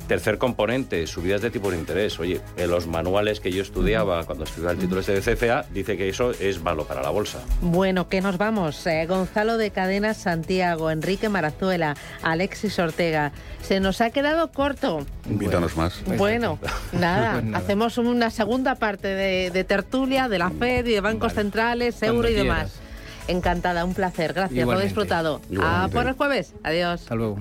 Tercer 0.09 0.39
componente, 0.39 1.07
subidas 1.07 1.43
de 1.43 1.51
tipo 1.51 1.71
de 1.71 1.77
interés. 1.77 2.19
Oye, 2.19 2.41
en 2.57 2.71
los 2.71 2.87
manuales 2.87 3.41
que 3.41 3.53
yo 3.53 3.61
estudiaba 3.61 4.25
cuando 4.25 4.45
estudiaba 4.45 4.73
el 4.73 4.79
título 4.79 5.03
este 5.03 5.21
de 5.21 5.21
CFA, 5.21 5.67
dice 5.71 5.99
que 5.99 6.09
eso 6.09 6.31
es 6.31 6.63
malo 6.63 6.87
para 6.87 7.03
la 7.03 7.11
bolsa. 7.11 7.41
Bueno, 7.61 8.09
que 8.09 8.23
nos 8.23 8.39
vamos. 8.39 8.87
Eh, 8.87 9.05
Gonzalo 9.07 9.59
de 9.59 9.71
Cadenas 9.71 10.17
Santiago, 10.17 10.91
Enrique 10.91 11.29
Marazuela, 11.29 11.95
Alexis 12.23 12.79
Ortega. 12.79 13.33
Se 13.61 13.81
nos 13.81 14.01
ha 14.01 14.09
quedado 14.09 14.51
corto. 14.51 15.05
Invítanos 15.29 15.77
más. 15.77 16.03
Bueno, 16.17 16.59
nada, 16.93 17.43
hacemos 17.53 17.99
una 17.99 18.31
segunda 18.31 18.77
parte 18.77 19.09
de, 19.09 19.65
tertulia, 19.65 20.31
de 20.31 20.39
la 20.39 20.49
FED 20.49 20.87
y 20.87 20.95
de 20.95 21.01
bancos 21.03 21.35
centrales, 21.35 22.03
euro 22.03 22.31
y 22.31 22.35
demás. 22.35 22.73
Encantada, 23.27 23.85
un 23.85 23.93
placer. 23.93 24.33
Gracias, 24.33 24.67
lo 24.67 24.81
he 24.81 24.85
disfrutado. 24.85 25.43
A 25.61 25.91
por 25.93 26.07
el 26.07 26.15
jueves. 26.15 26.55
Adiós. 26.65 27.03
Hasta 27.03 27.15
luego. 27.15 27.39